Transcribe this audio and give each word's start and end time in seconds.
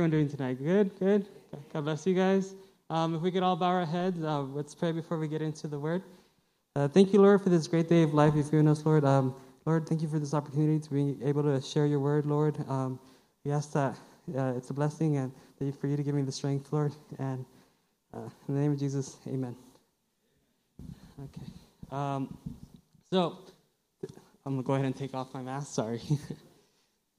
everyone 0.00 0.10
doing 0.10 0.30
tonight? 0.30 0.54
Good, 0.54 0.98
good. 0.98 1.26
God 1.74 1.84
bless 1.84 2.06
you 2.06 2.14
guys. 2.14 2.54
Um, 2.88 3.14
if 3.14 3.20
we 3.20 3.30
could 3.30 3.42
all 3.42 3.54
bow 3.54 3.66
our 3.66 3.84
heads, 3.84 4.24
uh, 4.24 4.40
let's 4.40 4.74
pray 4.74 4.92
before 4.92 5.18
we 5.18 5.28
get 5.28 5.42
into 5.42 5.68
the 5.68 5.78
word. 5.78 6.02
Uh, 6.74 6.88
thank 6.88 7.12
you, 7.12 7.20
Lord, 7.20 7.42
for 7.42 7.50
this 7.50 7.66
great 7.66 7.86
day 7.86 8.02
of 8.02 8.14
life 8.14 8.32
you've 8.34 8.50
given 8.50 8.66
us, 8.66 8.86
Lord. 8.86 9.04
Um, 9.04 9.34
Lord, 9.66 9.86
thank 9.86 10.00
you 10.00 10.08
for 10.08 10.18
this 10.18 10.32
opportunity 10.32 10.80
to 10.80 10.90
be 10.90 11.18
able 11.22 11.42
to 11.42 11.60
share 11.60 11.84
your 11.84 12.00
word, 12.00 12.24
Lord. 12.24 12.56
Um, 12.66 12.98
we 13.44 13.52
ask 13.52 13.72
that 13.72 13.94
uh, 14.34 14.54
it's 14.56 14.70
a 14.70 14.72
blessing 14.72 15.18
and 15.18 15.32
you, 15.60 15.70
for 15.70 15.86
you 15.86 15.98
to 15.98 16.02
give 16.02 16.14
me 16.14 16.22
the 16.22 16.32
strength, 16.32 16.72
Lord. 16.72 16.94
And 17.18 17.44
uh, 18.14 18.20
in 18.48 18.54
the 18.54 18.60
name 18.62 18.72
of 18.72 18.78
Jesus, 18.78 19.18
amen. 19.26 19.54
Okay. 21.24 21.46
Um, 21.92 22.38
so, 23.12 23.36
I'm 24.46 24.54
going 24.54 24.62
to 24.62 24.66
go 24.66 24.72
ahead 24.72 24.86
and 24.86 24.96
take 24.96 25.12
off 25.12 25.34
my 25.34 25.42
mask. 25.42 25.74
Sorry. 25.74 26.00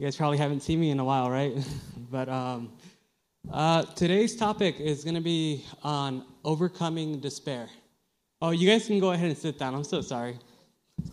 you 0.02 0.08
guys 0.08 0.16
probably 0.16 0.40
haven't 0.40 0.62
seen 0.62 0.80
me 0.80 0.90
in 0.90 1.00
a 1.00 1.06
while, 1.06 1.30
right? 1.30 1.56
but 2.12 2.28
um, 2.28 2.72
uh, 3.54 3.84
today's 3.84 4.36
topic 4.36 4.80
is 4.80 5.04
going 5.04 5.14
to 5.14 5.22
be 5.22 5.64
on 5.84 6.26
overcoming 6.44 7.20
despair. 7.20 7.70
Oh, 8.42 8.50
you 8.50 8.68
guys 8.68 8.88
can 8.88 9.00
go 9.00 9.12
ahead 9.12 9.30
and 9.30 9.38
sit 9.38 9.60
down. 9.60 9.76
I'm 9.76 9.84
so 9.84 10.02
sorry. 10.02 10.40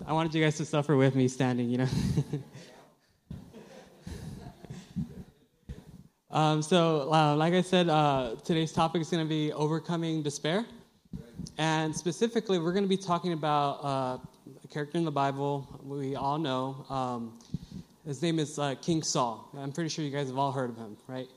I 0.07 0.15
wanted 0.15 0.35
you 0.35 0.43
guys 0.43 0.57
to 0.57 0.65
suffer 0.65 0.97
with 0.97 1.15
me 1.15 1.29
standing, 1.29 1.69
you 1.69 1.77
know. 1.77 1.89
um, 6.31 6.62
so, 6.62 7.12
uh, 7.12 7.37
like 7.37 7.53
I 7.53 7.61
said, 7.61 7.91
uh, 7.91 8.37
today's 8.43 8.73
topic 8.73 9.03
is 9.03 9.11
going 9.11 9.23
to 9.23 9.29
be 9.29 9.53
overcoming 9.53 10.23
despair. 10.23 10.65
And 11.59 11.95
specifically, 11.95 12.59
we're 12.59 12.73
going 12.73 12.84
to 12.84 12.89
be 12.89 12.97
talking 12.97 13.34
about 13.34 13.84
uh, 13.84 14.17
a 14.65 14.69
character 14.69 14.97
in 14.97 15.05
the 15.05 15.11
Bible 15.11 15.79
we 15.84 16.17
all 16.17 16.39
know. 16.39 16.87
Um, 16.89 17.39
his 18.09 18.23
name 18.23 18.39
is 18.39 18.59
uh, 18.59 18.75
King 18.80 19.03
Saul. 19.03 19.51
I'm 19.59 19.71
pretty 19.71 19.91
sure 19.91 20.03
you 20.03 20.11
guys 20.11 20.29
have 20.29 20.39
all 20.39 20.51
heard 20.51 20.71
of 20.71 20.79
him, 20.79 20.97
right? 21.07 21.29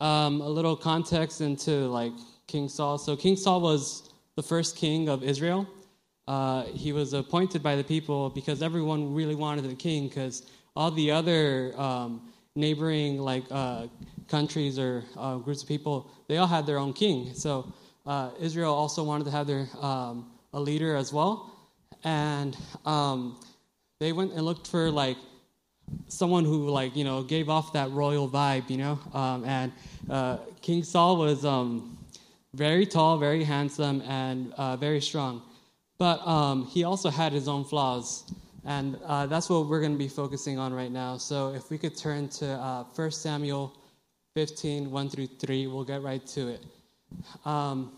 Um, 0.00 0.40
a 0.40 0.48
little 0.48 0.76
context 0.76 1.40
into 1.40 1.88
like 1.88 2.12
King 2.46 2.68
Saul. 2.68 2.96
So 2.96 3.16
King 3.16 3.34
Saul 3.34 3.60
was 3.60 4.08
the 4.36 4.42
first 4.44 4.76
king 4.76 5.08
of 5.08 5.24
Israel. 5.24 5.66
Uh, 6.28 6.62
he 6.66 6.92
was 6.92 7.12
appointed 7.12 7.60
by 7.60 7.74
the 7.74 7.82
people 7.82 8.30
because 8.30 8.62
everyone 8.62 9.12
really 9.12 9.34
wanted 9.34 9.68
a 9.68 9.74
king 9.74 10.06
because 10.06 10.46
all 10.76 10.92
the 10.92 11.10
other 11.10 11.72
um, 11.76 12.32
neighboring 12.54 13.18
like 13.18 13.42
uh, 13.50 13.88
countries 14.28 14.78
or 14.78 15.02
uh, 15.16 15.38
groups 15.38 15.62
of 15.62 15.68
people 15.68 16.08
they 16.28 16.36
all 16.36 16.46
had 16.46 16.66
their 16.66 16.78
own 16.78 16.92
king. 16.92 17.34
So 17.34 17.72
uh, 18.06 18.30
Israel 18.38 18.72
also 18.72 19.02
wanted 19.02 19.24
to 19.24 19.32
have 19.32 19.48
their 19.48 19.66
um, 19.80 20.30
a 20.52 20.60
leader 20.60 20.94
as 20.94 21.12
well, 21.12 21.68
and 22.04 22.56
um, 22.86 23.40
they 23.98 24.12
went 24.12 24.34
and 24.34 24.44
looked 24.44 24.68
for 24.68 24.88
like 24.88 25.16
someone 26.08 26.44
who 26.44 26.68
like 26.68 26.96
you 26.96 27.04
know 27.04 27.22
gave 27.22 27.48
off 27.48 27.72
that 27.72 27.90
royal 27.90 28.28
vibe, 28.28 28.68
you 28.70 28.78
know. 28.78 28.98
Um, 29.12 29.44
and 29.44 29.72
uh, 30.10 30.38
King 30.60 30.82
Saul 30.82 31.16
was 31.16 31.44
um, 31.44 31.98
very 32.54 32.86
tall, 32.86 33.18
very 33.18 33.44
handsome, 33.44 34.02
and 34.02 34.52
uh, 34.54 34.76
very 34.76 35.00
strong, 35.00 35.42
but 35.98 36.26
um, 36.26 36.66
he 36.66 36.84
also 36.84 37.10
had 37.10 37.32
his 37.32 37.48
own 37.48 37.64
flaws. 37.64 38.24
And 38.64 38.96
uh, 39.06 39.26
that's 39.26 39.50
what 39.50 39.66
we're 39.66 39.80
going 39.80 39.92
to 39.92 39.98
be 39.98 40.08
focusing 40.08 40.56
on 40.56 40.72
right 40.72 40.92
now. 40.92 41.16
So 41.16 41.52
if 41.52 41.68
we 41.68 41.78
could 41.78 41.96
turn 41.96 42.28
to 42.28 42.46
uh, 42.46 42.84
1 42.94 43.10
Samuel 43.10 43.76
15, 44.34 44.88
1 44.88 45.08
through 45.08 45.26
3, 45.26 45.66
we'll 45.66 45.82
get 45.82 46.00
right 46.00 46.24
to 46.28 46.48
it. 46.48 46.64
Um, 47.44 47.92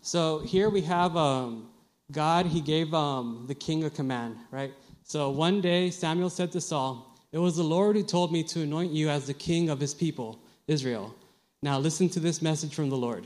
so 0.00 0.38
here 0.38 0.70
we 0.70 0.80
have 0.82 1.16
um, 1.16 1.68
God, 2.10 2.46
he 2.46 2.60
gave 2.60 2.94
um, 2.94 3.44
the 3.46 3.54
king 3.54 3.84
a 3.84 3.90
command, 3.90 4.36
right? 4.50 4.72
So 5.08 5.30
one 5.30 5.62
day 5.62 5.88
Samuel 5.90 6.28
said 6.28 6.52
to 6.52 6.60
Saul, 6.60 7.16
It 7.32 7.38
was 7.38 7.56
the 7.56 7.62
Lord 7.62 7.96
who 7.96 8.02
told 8.02 8.30
me 8.30 8.42
to 8.44 8.60
anoint 8.60 8.92
you 8.92 9.08
as 9.08 9.26
the 9.26 9.32
king 9.32 9.70
of 9.70 9.80
his 9.80 9.94
people, 9.94 10.38
Israel. 10.66 11.14
Now 11.62 11.78
listen 11.78 12.10
to 12.10 12.20
this 12.20 12.42
message 12.42 12.74
from 12.74 12.90
the 12.90 12.96
Lord. 12.96 13.24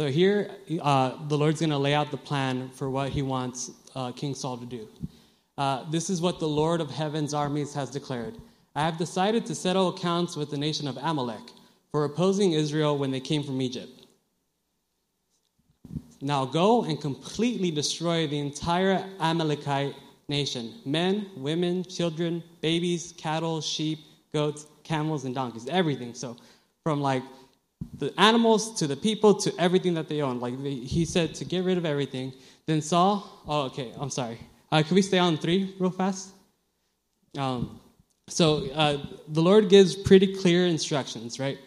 So 0.00 0.08
here, 0.08 0.50
uh, 0.82 1.28
the 1.28 1.38
Lord's 1.38 1.60
going 1.60 1.70
to 1.70 1.78
lay 1.78 1.94
out 1.94 2.10
the 2.10 2.16
plan 2.16 2.68
for 2.70 2.90
what 2.90 3.10
he 3.10 3.22
wants 3.22 3.70
uh, 3.94 4.10
King 4.10 4.34
Saul 4.34 4.58
to 4.58 4.66
do. 4.66 4.88
Uh, 5.56 5.88
this 5.88 6.10
is 6.10 6.20
what 6.20 6.40
the 6.40 6.48
Lord 6.48 6.80
of 6.80 6.90
heaven's 6.90 7.32
armies 7.32 7.72
has 7.74 7.88
declared. 7.90 8.34
I 8.74 8.82
have 8.82 8.98
decided 8.98 9.46
to 9.46 9.54
settle 9.54 9.90
accounts 9.90 10.34
with 10.34 10.50
the 10.50 10.58
nation 10.58 10.88
of 10.88 10.98
Amalek 11.00 11.52
for 11.92 12.04
opposing 12.04 12.54
Israel 12.54 12.98
when 12.98 13.12
they 13.12 13.20
came 13.20 13.44
from 13.44 13.62
Egypt. 13.62 14.06
Now 16.20 16.44
go 16.44 16.82
and 16.82 17.00
completely 17.00 17.70
destroy 17.70 18.26
the 18.26 18.40
entire 18.40 19.08
Amalekite 19.20 19.94
nation 20.28 20.74
men, 20.84 21.26
women, 21.36 21.84
children, 21.84 22.42
babies, 22.60 23.14
cattle, 23.16 23.60
sheep, 23.60 24.00
goats, 24.32 24.66
camels, 24.82 25.24
and 25.24 25.34
donkeys, 25.34 25.68
everything. 25.68 26.14
So, 26.14 26.36
from 26.82 27.00
like 27.00 27.22
the 27.98 28.12
animals 28.18 28.74
to 28.78 28.86
the 28.86 28.96
people 28.96 29.34
to 29.34 29.52
everything 29.58 29.94
that 29.94 30.08
they 30.08 30.22
own. 30.22 30.40
Like 30.40 30.58
he 30.60 31.04
said 31.04 31.34
to 31.36 31.44
get 31.44 31.64
rid 31.64 31.78
of 31.78 31.84
everything. 31.84 32.32
Then 32.66 32.80
Saul, 32.80 33.42
oh, 33.46 33.62
okay, 33.62 33.92
I'm 33.98 34.10
sorry. 34.10 34.38
Uh, 34.72 34.82
can 34.82 34.94
we 34.94 35.02
stay 35.02 35.18
on 35.18 35.36
three 35.36 35.74
real 35.78 35.90
fast? 35.90 36.30
Um, 37.38 37.80
so 38.28 38.70
uh, 38.72 38.98
the 39.28 39.42
Lord 39.42 39.68
gives 39.68 39.94
pretty 39.94 40.34
clear 40.34 40.66
instructions, 40.66 41.38
right? 41.38 41.58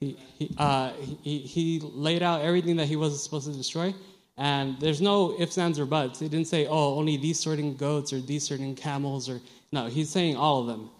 He, 0.00 0.16
he, 0.38 0.54
uh, 0.58 0.92
he, 1.22 1.38
he 1.38 1.80
laid 1.82 2.22
out 2.22 2.42
everything 2.42 2.76
that 2.76 2.86
he 2.86 2.96
wasn't 2.96 3.20
supposed 3.20 3.46
to 3.50 3.56
destroy. 3.56 3.94
And 4.36 4.78
there's 4.80 5.00
no 5.00 5.36
ifs, 5.38 5.58
ands, 5.58 5.78
or 5.78 5.86
buts. 5.86 6.18
He 6.18 6.28
didn't 6.28 6.48
say, 6.48 6.66
oh, 6.66 6.96
only 6.96 7.16
these 7.16 7.38
certain 7.38 7.76
goats 7.76 8.12
or 8.12 8.20
these 8.20 8.42
certain 8.42 8.74
camels. 8.74 9.28
or 9.28 9.40
No, 9.72 9.86
he's 9.86 10.10
saying 10.10 10.36
all 10.36 10.60
of 10.60 10.66
them. 10.66 10.90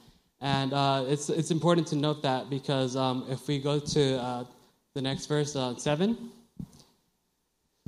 And 0.41 0.73
uh, 0.73 1.05
it's, 1.09 1.31
it's 1.31 1.51
important 1.51 1.87
to 1.89 1.97
note 1.97 2.23
that 2.23 2.51
because 2.51 2.97
um, 2.97 3.27
if 3.29 3.49
we 3.49 3.59
go 3.59 3.81
to 3.81 4.21
uh, 4.21 4.45
the 4.95 5.03
next 5.03 5.27
verse, 5.27 5.57
uh, 5.57 5.75
7. 5.77 6.31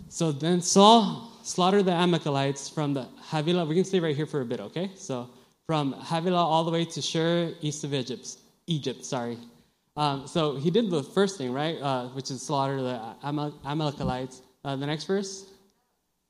So 0.09 0.33
then 0.33 0.61
Saul 0.61 1.31
slaughtered 1.43 1.85
the 1.85 1.93
Amalekites 1.93 2.69
from 2.69 2.95
the 2.95 3.07
Havilah. 3.31 3.67
We 3.67 3.75
can 3.75 3.85
stay 3.85 4.01
right 4.01 4.17
here 4.17 4.27
for 4.27 4.41
a 4.41 4.45
bit, 4.45 4.61
okay? 4.61 4.91
So 4.97 5.29
from 5.67 5.93
Havilah 5.93 6.37
all 6.37 6.65
the 6.65 6.71
way 6.71 6.85
to 6.85 7.03
Shur, 7.03 7.53
east 7.61 7.85
of 7.85 7.95
Egypt. 7.95 8.37
Egypt, 8.67 9.05
sorry. 9.05 9.39
Um, 9.97 10.27
so 10.27 10.57
he 10.57 10.71
did 10.71 10.91
the 10.91 11.03
first 11.03 11.39
thing, 11.39 11.53
right, 11.53 11.77
uh, 11.81 12.09
which 12.09 12.31
is 12.31 12.43
slaughter 12.43 12.83
the 12.83 13.01
Amalekites. 13.65 14.43
Uh, 14.67 14.75
the 14.75 14.85
next 14.85 15.05
verse, 15.05 15.45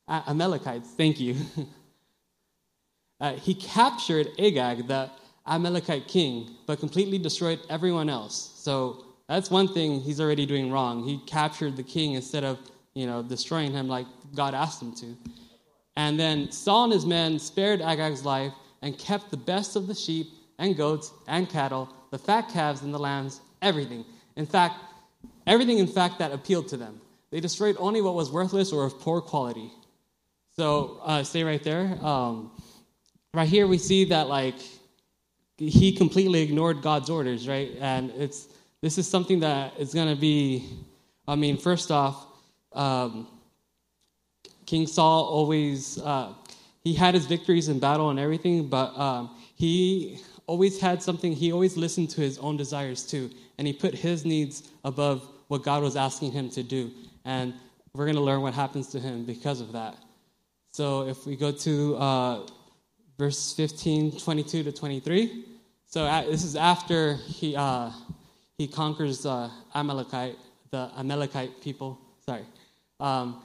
Amalekites. 0.06 0.90
Thank 0.90 1.18
you. 1.18 1.36
uh, 3.20 3.32
he 3.32 3.54
captured 3.54 4.28
Agag, 4.38 4.86
the 4.86 5.10
Amalekite 5.46 6.06
king, 6.06 6.50
but 6.66 6.78
completely 6.78 7.16
destroyed 7.16 7.60
everyone 7.70 8.10
else. 8.10 8.52
So 8.56 9.06
that's 9.26 9.50
one 9.50 9.68
thing 9.68 10.02
he's 10.02 10.20
already 10.20 10.44
doing 10.44 10.70
wrong. 10.70 11.02
He 11.02 11.18
captured 11.24 11.78
the 11.78 11.82
king 11.82 12.12
instead 12.12 12.44
of 12.44 12.58
you 12.92 13.06
know 13.06 13.22
destroying 13.22 13.72
him 13.72 13.88
like 13.88 14.06
God 14.34 14.52
asked 14.52 14.82
him 14.82 14.92
to. 14.96 15.16
And 15.96 16.20
then 16.20 16.52
Saul 16.52 16.84
and 16.84 16.92
his 16.92 17.06
men 17.06 17.38
spared 17.38 17.80
Agag's 17.80 18.22
life 18.22 18.52
and 18.82 18.98
kept 18.98 19.30
the 19.30 19.38
best 19.38 19.76
of 19.76 19.86
the 19.86 19.94
sheep 19.94 20.26
and 20.58 20.76
goats 20.76 21.10
and 21.26 21.48
cattle, 21.48 21.88
the 22.10 22.18
fat 22.18 22.50
calves 22.50 22.82
and 22.82 22.92
the 22.92 22.98
lambs, 22.98 23.40
everything. 23.62 24.04
In 24.36 24.44
fact, 24.44 24.74
everything, 25.46 25.78
in 25.78 25.86
fact, 25.86 26.18
that 26.18 26.32
appealed 26.32 26.68
to 26.68 26.76
them. 26.76 27.00
They 27.30 27.40
destroyed 27.40 27.76
only 27.78 28.00
what 28.00 28.14
was 28.14 28.30
worthless 28.30 28.72
or 28.72 28.84
of 28.84 28.98
poor 29.00 29.20
quality. 29.20 29.70
So, 30.56 31.00
uh, 31.04 31.22
stay 31.22 31.44
right 31.44 31.62
there. 31.62 31.98
Um, 32.02 32.50
right 33.34 33.48
here, 33.48 33.66
we 33.66 33.78
see 33.78 34.04
that, 34.06 34.28
like, 34.28 34.56
he 35.58 35.92
completely 35.92 36.42
ignored 36.42 36.82
God's 36.82 37.10
orders, 37.10 37.48
right? 37.48 37.72
And 37.80 38.10
it's 38.12 38.48
this 38.82 38.98
is 38.98 39.08
something 39.08 39.40
that 39.40 39.72
is 39.78 39.94
going 39.94 40.08
to 40.14 40.20
be, 40.20 40.68
I 41.26 41.34
mean, 41.34 41.56
first 41.56 41.90
off, 41.90 42.26
um, 42.72 43.26
King 44.66 44.86
Saul 44.86 45.24
always, 45.24 45.98
uh, 45.98 46.34
he 46.84 46.92
had 46.92 47.14
his 47.14 47.26
victories 47.26 47.68
in 47.68 47.78
battle 47.78 48.10
and 48.10 48.18
everything, 48.18 48.68
but 48.68 48.96
um, 48.98 49.34
he 49.54 50.20
always 50.46 50.78
had 50.78 51.02
something, 51.02 51.32
he 51.32 51.52
always 51.52 51.76
listened 51.76 52.10
to 52.10 52.20
his 52.20 52.38
own 52.38 52.56
desires 52.56 53.02
too 53.02 53.30
and 53.58 53.66
he 53.66 53.72
put 53.72 53.94
his 53.94 54.24
needs 54.24 54.70
above 54.84 55.28
what 55.48 55.62
God 55.62 55.82
was 55.82 55.96
asking 55.96 56.32
him 56.32 56.50
to 56.50 56.62
do. 56.62 56.90
And 57.26 57.52
we're 57.92 58.06
going 58.06 58.16
to 58.16 58.22
learn 58.22 58.40
what 58.40 58.54
happens 58.54 58.88
to 58.88 59.00
him 59.00 59.24
because 59.24 59.60
of 59.60 59.72
that. 59.72 59.96
So 60.72 61.06
if 61.06 61.26
we 61.26 61.36
go 61.36 61.52
to 61.52 61.96
uh, 61.96 62.46
verse 63.18 63.52
15, 63.54 64.18
22 64.18 64.62
to 64.62 64.72
23. 64.72 65.44
So 65.86 66.04
uh, 66.04 66.22
this 66.22 66.44
is 66.44 66.56
after 66.56 67.14
he, 67.14 67.56
uh, 67.56 67.90
he 68.58 68.66
conquers 68.66 69.26
uh, 69.26 69.50
Amalekite, 69.74 70.36
the 70.70 70.90
Amalekite 70.96 71.60
people. 71.60 71.98
Sorry. 72.24 72.44
Um, 73.00 73.42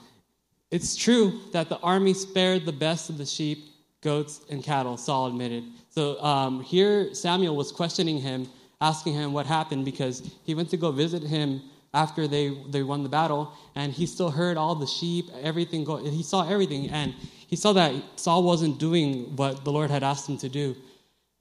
it's 0.70 0.96
true 0.96 1.42
that 1.52 1.70
the 1.70 1.78
army 1.80 2.14
spared 2.14 2.66
the 2.66 2.72
best 2.72 3.10
of 3.10 3.18
the 3.18 3.26
sheep, 3.26 3.70
goats, 4.02 4.42
and 4.50 4.64
cattle, 4.64 4.98
Saul 4.98 5.28
admitted. 5.28 5.64
So 5.90 6.22
um, 6.24 6.62
here 6.62 7.14
Samuel 7.14 7.56
was 7.56 7.72
questioning 7.72 8.20
him 8.20 8.48
asking 8.80 9.14
him 9.14 9.32
what 9.32 9.46
happened 9.46 9.86
because 9.86 10.32
he 10.44 10.56
went 10.56 10.70
to 10.72 10.78
go 10.78 10.92
visit 10.92 11.22
him 11.22 11.62
after 11.94 12.28
they, 12.28 12.58
they 12.70 12.84
won 12.84 13.04
the 13.04 13.10
battle, 13.10 13.54
and 13.76 13.92
he 13.92 14.06
still 14.06 14.32
heard 14.32 14.58
all 14.58 14.76
the 14.76 14.88
sheep, 14.88 15.30
everything 15.42 15.84
go. 15.84 15.98
He 15.98 16.24
saw 16.24 16.48
everything, 16.48 16.90
and 16.90 17.14
he 17.48 17.56
saw 17.56 17.74
that 17.74 17.94
Saul 18.16 18.44
wasn't 18.44 18.80
doing 18.80 19.36
what 19.36 19.66
the 19.66 19.72
Lord 19.72 19.92
had 19.92 20.04
asked 20.04 20.30
him 20.30 20.38
to 20.38 20.50
do. 20.50 20.76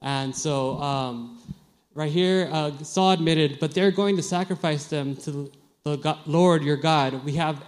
And 0.01 0.35
so 0.35 0.77
um, 0.81 1.39
right 1.93 2.11
here, 2.11 2.49
uh, 2.51 2.71
Saul 2.83 3.11
admitted, 3.11 3.59
but 3.59 3.73
they're 3.73 3.91
going 3.91 4.17
to 4.17 4.23
sacrifice 4.23 4.85
them 4.85 5.15
to 5.17 5.51
the 5.83 5.97
God, 5.97 6.19
Lord 6.25 6.63
your 6.63 6.77
God. 6.77 7.23
We 7.23 7.33
have 7.33 7.63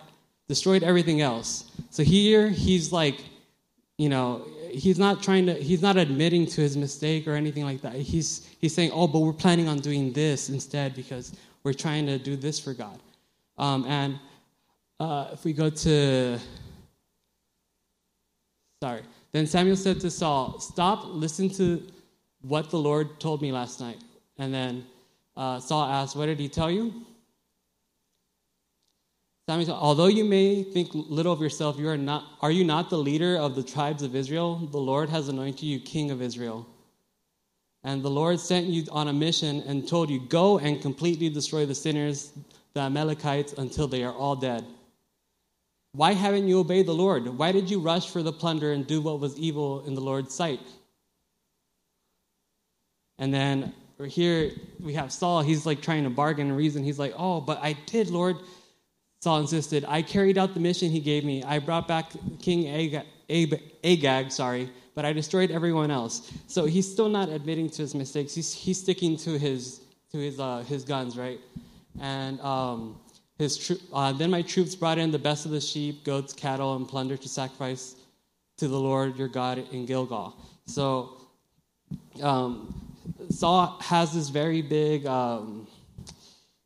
destroyed 0.47 0.83
everything 0.83 1.21
else. 1.21 1.71
So 1.89 2.03
here 2.03 2.50
he's 2.50 2.91
like, 2.91 3.24
you 3.97 4.09
know, 4.09 4.45
he's 4.71 5.00
not 5.00 5.24
trying 5.24 5.45
to, 5.45 5.53
he's 5.53 5.81
not 5.81 5.97
admitting 5.97 6.45
to 6.47 6.62
his 6.62 6.75
mistake 6.75 7.27
or 7.27 7.35
anything 7.35 7.63
like 7.63 7.81
that. 7.81 7.94
He's, 7.94 8.47
he's 8.59 8.74
saying, 8.74 8.91
oh, 8.94 9.07
but 9.07 9.19
we're 9.19 9.33
planning 9.33 9.68
on 9.68 9.80
doing 9.80 10.12
this 10.12 10.50
instead 10.50 10.95
because 10.95 11.33
we're 11.63 11.74
trying 11.74 12.06
to 12.07 12.18
do 12.18 12.36
this 12.36 12.60
for 12.60 12.74
God. 12.74 13.00
Um, 13.57 13.86
and 13.88 14.19
uh, 15.00 15.30
if 15.31 15.44
we 15.45 15.54
go 15.54 15.69
to, 15.69 16.39
sorry. 18.81 19.01
Then 19.31 19.48
Samuel 19.48 19.75
said 19.75 20.00
to 20.01 20.12
Saul, 20.12 20.60
Stop, 20.60 21.06
listen 21.06 21.50
to 21.51 21.81
what 22.42 22.69
the 22.69 22.77
Lord 22.77 23.19
told 23.19 23.42
me 23.42 23.51
last 23.51 23.80
night. 23.80 23.98
And 24.38 24.54
then 24.54 24.86
uh, 25.36 25.60
Saul 25.60 25.83
asked, 25.83 26.15
What 26.15 26.27
did 26.27 26.39
he 26.39 26.50
tell 26.50 26.69
you? 26.69 26.94
Samuel 29.48 29.66
said, 29.66 29.75
Although 29.75 30.07
you 30.07 30.24
may 30.24 30.63
think 30.63 30.89
little 30.94 31.33
of 31.33 31.42
yourself, 31.42 31.77
you 31.77 31.89
are, 31.89 31.98
not, 31.98 32.25
are 32.42 32.51
you 32.51 32.63
not 32.63 32.89
the 32.89 32.98
leader 32.98 33.36
of 33.36 33.56
the 33.56 33.63
tribes 33.63 34.04
of 34.04 34.16
Israel? 34.16 34.56
The 34.57 34.77
Lord 34.77 35.09
has 35.09 35.27
anointed 35.27 35.63
you 35.63 35.80
king 35.80 36.12
of 36.12 36.21
Israel. 36.21 36.68
And 37.83 38.01
the 38.01 38.09
Lord 38.09 38.39
sent 38.39 38.68
you 38.68 38.85
on 38.91 39.07
a 39.07 39.13
mission 39.13 39.62
and 39.68 39.88
told 39.88 40.09
you, 40.09 40.19
Go 40.19 40.57
and 40.57 40.81
completely 40.81 41.30
destroy 41.30 41.65
the 41.65 41.75
sinners, 41.75 42.31
the 42.74 42.81
Amalekites, 42.81 43.53
until 43.53 43.88
they 43.88 44.03
are 44.03 44.13
all 44.13 44.35
dead. 44.35 44.65
Why 45.91 46.13
haven't 46.13 46.47
you 46.47 46.59
obeyed 46.59 46.88
the 46.88 46.94
Lord? 46.94 47.27
Why 47.27 47.51
did 47.51 47.69
you 47.69 47.80
rush 47.80 48.09
for 48.09 48.24
the 48.24 48.31
plunder 48.31 48.71
and 48.71 48.88
do 48.88 49.01
what 49.01 49.19
was 49.19 49.38
evil 49.38 49.85
in 49.85 49.94
the 49.94 50.01
Lord's 50.01 50.33
sight? 50.33 50.59
And 53.19 53.33
then 53.33 53.74
here 54.07 54.51
we 54.80 54.94
have 54.94 55.12
Saul. 55.12 55.41
He's 55.41 55.65
like 55.65 55.81
trying 55.81 56.06
to 56.06 56.09
bargain 56.09 56.47
and 56.47 56.57
reason. 56.57 56.83
He's 56.83 56.97
like, 56.97 57.13
Oh, 57.18 57.41
but 57.41 57.59
I 57.62 57.74
did, 57.74 58.09
Lord. 58.09 58.38
Saul 59.21 59.39
insisted, 59.39 59.85
I 59.88 60.01
carried 60.01 60.38
out 60.38 60.53
the 60.53 60.59
mission 60.59 60.89
he 60.89 61.00
gave 61.00 61.24
me. 61.24 61.44
I 61.44 61.59
brought 61.59 61.88
back 61.88 62.12
King 62.41 62.68
Agag, 62.68 63.62
Agag 63.81 64.31
sorry, 64.33 64.69
but 64.95 65.06
I 65.06 65.13
destroyed 65.13 65.51
everyone 65.51 65.92
else. 65.92 66.31
So 66.48 66.66
he's 66.66 66.90
still 66.92 67.10
not 67.10 67.30
admitting 67.30 67.69
to 67.72 67.81
his 67.81 67.95
mistakes. 67.95 68.36
He's, 68.36 68.54
he's 68.54 68.80
sticking 68.80 69.18
to 69.18 69.38
his, 69.38 69.81
to 70.12 70.18
his, 70.18 70.40
uh, 70.40 70.63
his 70.68 70.84
guns, 70.84 71.18
right? 71.18 71.40
And 72.00 72.40
um, 72.42 73.00
his 73.38 73.80
uh, 73.92 74.12
then 74.13 74.30
my 74.30 74.42
troops 74.42 74.75
brought 74.75 74.98
in 74.98 75.12
the 75.12 75.19
best 75.19 75.45
of 75.45 75.51
the 75.51 75.62
sheep, 75.62 76.04
goats, 76.04 76.34
cattle, 76.34 76.75
and 76.75 76.88
plunder 76.88 77.18
to 77.18 77.30
sacrifice 77.30 77.95
to 78.57 78.68
the 78.68 78.80
Lord 78.80 79.18
your 79.18 79.28
God 79.28 79.63
in 79.72 79.86
Gilgal. 79.86 80.36
So 80.66 81.18
um, 82.22 82.74
Saul 83.30 83.78
has 83.81 84.13
this 84.13 84.30
very 84.30 84.62
big. 84.62 85.06
Um, 85.06 85.68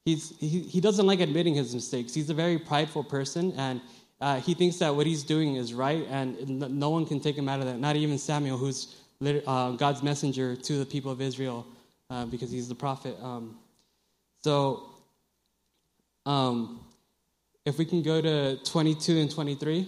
he's 0.05 0.37
he, 0.39 0.59
he 0.59 0.81
doesn't 0.81 1.07
like 1.07 1.21
admitting 1.21 1.55
his 1.55 1.73
mistakes. 1.73 2.13
He's 2.13 2.29
a 2.29 2.33
very 2.33 2.59
prideful 2.59 3.03
person, 3.03 3.53
and 3.57 3.81
uh, 4.19 4.39
he 4.39 4.53
thinks 4.53 4.77
that 4.77 4.95
what 4.95 5.05
he's 5.05 5.23
doing 5.23 5.55
is 5.55 5.73
right, 5.73 6.05
and 6.09 6.59
no 6.59 6.89
one 6.89 7.05
can 7.05 7.19
take 7.19 7.37
him 7.37 7.47
out 7.47 7.59
of 7.59 7.65
that. 7.65 7.79
Not 7.79 7.95
even 7.95 8.17
Samuel, 8.17 8.57
who's 8.57 8.95
uh, 9.21 9.71
God's 9.71 10.01
messenger 10.01 10.55
to 10.55 10.79
the 10.79 10.85
people 10.85 11.11
of 11.11 11.21
Israel, 11.21 11.65
uh, 12.09 12.25
because 12.25 12.51
he's 12.51 12.67
the 12.67 12.75
prophet. 12.75 13.15
Um, 13.21 13.57
so, 14.43 14.89
um, 16.25 16.79
if 17.65 17.77
we 17.77 17.85
can 17.85 18.01
go 18.01 18.21
to 18.21 18.57
22 18.63 19.17
and 19.17 19.31
23. 19.31 19.87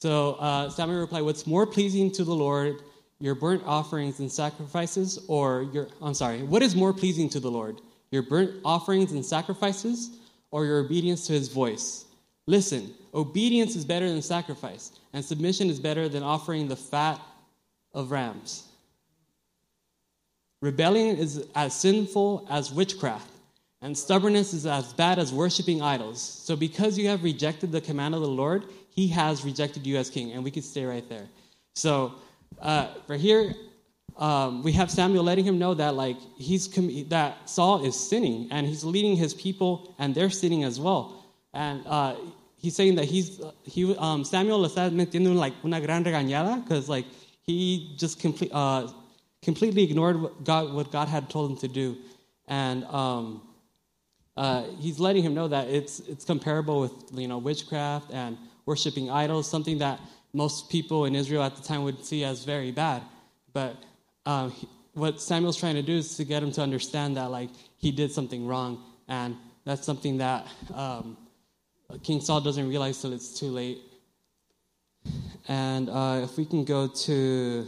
So 0.00 0.34
uh, 0.34 0.70
Samuel 0.70 1.00
replied, 1.00 1.22
"What's 1.22 1.46
more 1.46 1.66
pleasing 1.66 2.12
to 2.12 2.24
the 2.24 2.34
Lord?" 2.34 2.76
your 3.20 3.34
burnt 3.34 3.62
offerings 3.66 4.20
and 4.20 4.30
sacrifices, 4.30 5.18
or 5.28 5.62
your, 5.72 5.88
I'm 6.00 6.14
sorry, 6.14 6.42
what 6.42 6.62
is 6.62 6.76
more 6.76 6.92
pleasing 6.92 7.28
to 7.30 7.40
the 7.40 7.50
Lord? 7.50 7.80
Your 8.10 8.22
burnt 8.22 8.52
offerings 8.64 9.12
and 9.12 9.24
sacrifices, 9.24 10.10
or 10.50 10.64
your 10.64 10.78
obedience 10.78 11.26
to 11.26 11.32
his 11.32 11.48
voice? 11.48 12.04
Listen, 12.48 12.94
obedience 13.12 13.76
is 13.76 13.84
better 13.84 14.08
than 14.08 14.22
sacrifice, 14.22 14.92
and 15.12 15.22
submission 15.22 15.68
is 15.68 15.78
better 15.78 16.08
than 16.08 16.22
offering 16.22 16.66
the 16.66 16.76
fat 16.76 17.20
of 17.92 18.10
rams. 18.10 18.64
Rebellion 20.62 21.18
is 21.18 21.46
as 21.54 21.74
sinful 21.74 22.46
as 22.48 22.72
witchcraft, 22.72 23.30
and 23.82 23.96
stubbornness 23.96 24.54
is 24.54 24.64
as 24.64 24.94
bad 24.94 25.18
as 25.18 25.30
worshiping 25.30 25.82
idols. 25.82 26.22
So, 26.22 26.56
because 26.56 26.96
you 26.96 27.08
have 27.08 27.22
rejected 27.22 27.70
the 27.70 27.82
command 27.82 28.14
of 28.14 28.22
the 28.22 28.28
Lord, 28.28 28.64
he 28.88 29.08
has 29.08 29.44
rejected 29.44 29.86
you 29.86 29.98
as 29.98 30.08
king. 30.08 30.32
And 30.32 30.42
we 30.42 30.50
could 30.50 30.64
stay 30.64 30.86
right 30.86 31.06
there. 31.06 31.28
So, 31.74 32.14
uh, 32.62 32.88
right 33.08 33.20
here, 33.20 33.52
um, 34.16 34.62
we 34.62 34.72
have 34.72 34.90
Samuel 34.90 35.22
letting 35.22 35.44
him 35.44 35.58
know 35.58 35.74
that 35.74 35.96
like 35.96 36.16
he's 36.38 36.66
com- 36.66 37.08
that 37.10 37.46
Saul 37.50 37.84
is 37.84 37.94
sinning 37.94 38.48
and 38.50 38.66
he's 38.66 38.84
leading 38.84 39.16
his 39.16 39.34
people 39.34 39.94
and 39.98 40.14
they're 40.14 40.30
sinning 40.30 40.64
as 40.64 40.80
well. 40.80 41.17
And 41.58 41.82
uh, 41.88 42.14
he's 42.56 42.76
saying 42.76 42.94
that 42.94 43.06
he's 43.06 43.40
he 43.64 43.96
um, 43.96 44.24
Samuel 44.24 44.60
está 44.60 44.90
metiendo 44.92 45.34
like 45.34 45.54
una 45.64 45.80
gran 45.80 46.04
regañada 46.04 46.62
because 46.62 46.88
like 46.88 47.04
he 47.42 47.96
just 47.98 48.20
complete, 48.20 48.52
uh, 48.54 48.86
completely 49.42 49.82
ignored 49.82 50.22
what 50.22 50.44
God 50.44 50.72
what 50.72 50.92
God 50.92 51.08
had 51.08 51.28
told 51.28 51.50
him 51.50 51.56
to 51.56 51.66
do, 51.66 51.96
and 52.46 52.84
um, 52.84 53.42
uh, 54.36 54.66
he's 54.78 55.00
letting 55.00 55.24
him 55.24 55.34
know 55.34 55.48
that 55.48 55.66
it's 55.66 55.98
it's 56.00 56.24
comparable 56.24 56.80
with 56.80 56.92
you 57.12 57.26
know 57.26 57.38
witchcraft 57.38 58.12
and 58.12 58.38
worshiping 58.64 59.10
idols, 59.10 59.50
something 59.50 59.78
that 59.78 59.98
most 60.32 60.70
people 60.70 61.06
in 61.06 61.16
Israel 61.16 61.42
at 61.42 61.56
the 61.56 61.62
time 61.62 61.82
would 61.82 62.04
see 62.04 62.22
as 62.22 62.44
very 62.44 62.70
bad. 62.70 63.02
But 63.52 63.74
um, 64.26 64.54
what 64.94 65.20
Samuel's 65.20 65.56
trying 65.56 65.74
to 65.74 65.82
do 65.82 65.96
is 65.96 66.16
to 66.18 66.24
get 66.24 66.40
him 66.40 66.52
to 66.52 66.62
understand 66.62 67.16
that 67.16 67.32
like 67.32 67.50
he 67.78 67.90
did 67.90 68.12
something 68.12 68.46
wrong, 68.46 68.80
and 69.08 69.34
that's 69.64 69.84
something 69.84 70.18
that 70.18 70.46
um, 70.72 71.16
King 72.02 72.20
Saul 72.20 72.40
doesn't 72.40 72.68
realize 72.68 73.00
till 73.00 73.12
it's 73.12 73.38
too 73.38 73.50
late. 73.50 73.78
And 75.48 75.88
uh, 75.88 76.20
if 76.22 76.36
we 76.36 76.44
can 76.44 76.64
go 76.64 76.86
to 76.86 77.66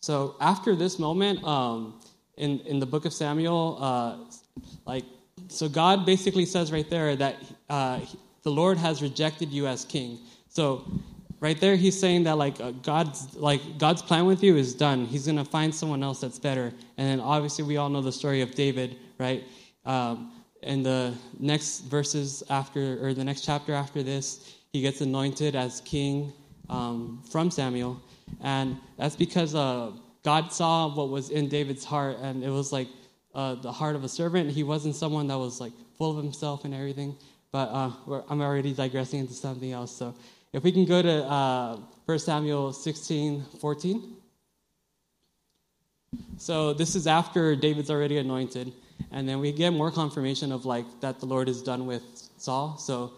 so 0.00 0.34
after 0.40 0.74
this 0.74 0.98
moment 0.98 1.44
um, 1.44 2.00
in 2.36 2.60
in 2.60 2.80
the 2.80 2.86
book 2.86 3.04
of 3.04 3.12
Samuel, 3.12 3.78
uh, 3.80 4.16
like 4.86 5.04
so 5.48 5.68
God 5.68 6.06
basically 6.06 6.46
says 6.46 6.72
right 6.72 6.88
there 6.88 7.14
that 7.16 7.36
uh, 7.68 8.00
the 8.42 8.50
Lord 8.50 8.78
has 8.78 9.02
rejected 9.02 9.50
you 9.50 9.66
as 9.66 9.84
king. 9.84 10.18
So 10.48 10.90
right 11.40 11.60
there 11.60 11.76
he's 11.76 11.98
saying 11.98 12.22
that 12.22 12.38
like 12.38 12.58
uh, 12.60 12.70
god's 12.82 13.36
like 13.36 13.60
god's 13.76 14.00
plan 14.00 14.24
with 14.26 14.42
you 14.44 14.56
is 14.56 14.74
done 14.74 15.04
he's 15.04 15.26
going 15.26 15.36
to 15.36 15.44
find 15.44 15.74
someone 15.74 16.02
else 16.02 16.20
that's 16.20 16.38
better 16.38 16.72
and 16.96 17.08
then 17.08 17.18
obviously 17.20 17.64
we 17.64 17.76
all 17.76 17.88
know 17.88 18.00
the 18.00 18.12
story 18.12 18.42
of 18.42 18.54
david 18.54 18.96
right 19.18 19.42
um, 19.84 20.30
and 20.62 20.84
the 20.84 21.14
next 21.38 21.80
verses 21.80 22.42
after 22.50 23.04
or 23.04 23.14
the 23.14 23.24
next 23.24 23.42
chapter 23.42 23.72
after 23.72 24.02
this 24.02 24.54
he 24.72 24.80
gets 24.80 25.00
anointed 25.00 25.54
as 25.54 25.80
king 25.82 26.32
um, 26.70 27.22
from 27.30 27.50
samuel. 27.50 28.00
And 28.40 28.78
that's 28.96 29.16
because 29.16 29.54
uh, 29.54 29.92
god 30.22 30.52
saw 30.52 30.94
what 30.94 31.08
was 31.10 31.30
in 31.30 31.48
david's 31.48 31.84
heart 31.84 32.16
and 32.22 32.42
it 32.42 32.50
was 32.50 32.72
like 32.72 32.88
uh, 33.34 33.54
the 33.56 33.72
heart 33.72 33.96
of 33.96 34.04
a 34.04 34.08
servant. 34.08 34.50
He 34.50 34.62
wasn't 34.62 34.94
someone 34.94 35.26
that 35.28 35.38
was 35.38 35.60
like 35.60 35.72
full 35.96 36.10
of 36.16 36.22
himself 36.22 36.64
and 36.64 36.74
everything. 36.74 37.16
But 37.50 37.68
uh, 37.68 37.90
i'm 38.30 38.40
already 38.40 38.72
digressing 38.72 39.20
into 39.20 39.34
something 39.34 39.72
else. 39.72 39.94
So 39.94 40.14
if 40.52 40.62
we 40.64 40.72
can 40.72 40.84
go 40.84 41.02
to 41.02 41.24
uh, 41.24 41.76
1 42.06 42.18
Samuel 42.18 42.72
16 42.72 43.44
14. 43.60 44.16
So 46.36 46.72
this 46.74 46.94
is 46.94 47.06
after 47.06 47.56
David's 47.56 47.90
already 47.90 48.18
anointed, 48.18 48.72
and 49.10 49.28
then 49.28 49.40
we 49.40 49.52
get 49.52 49.72
more 49.72 49.90
confirmation 49.90 50.52
of 50.52 50.64
like 50.64 50.86
that 51.00 51.20
the 51.20 51.26
Lord 51.26 51.48
is 51.48 51.62
done 51.62 51.86
with 51.86 52.02
Saul. 52.38 52.78
So 52.78 53.12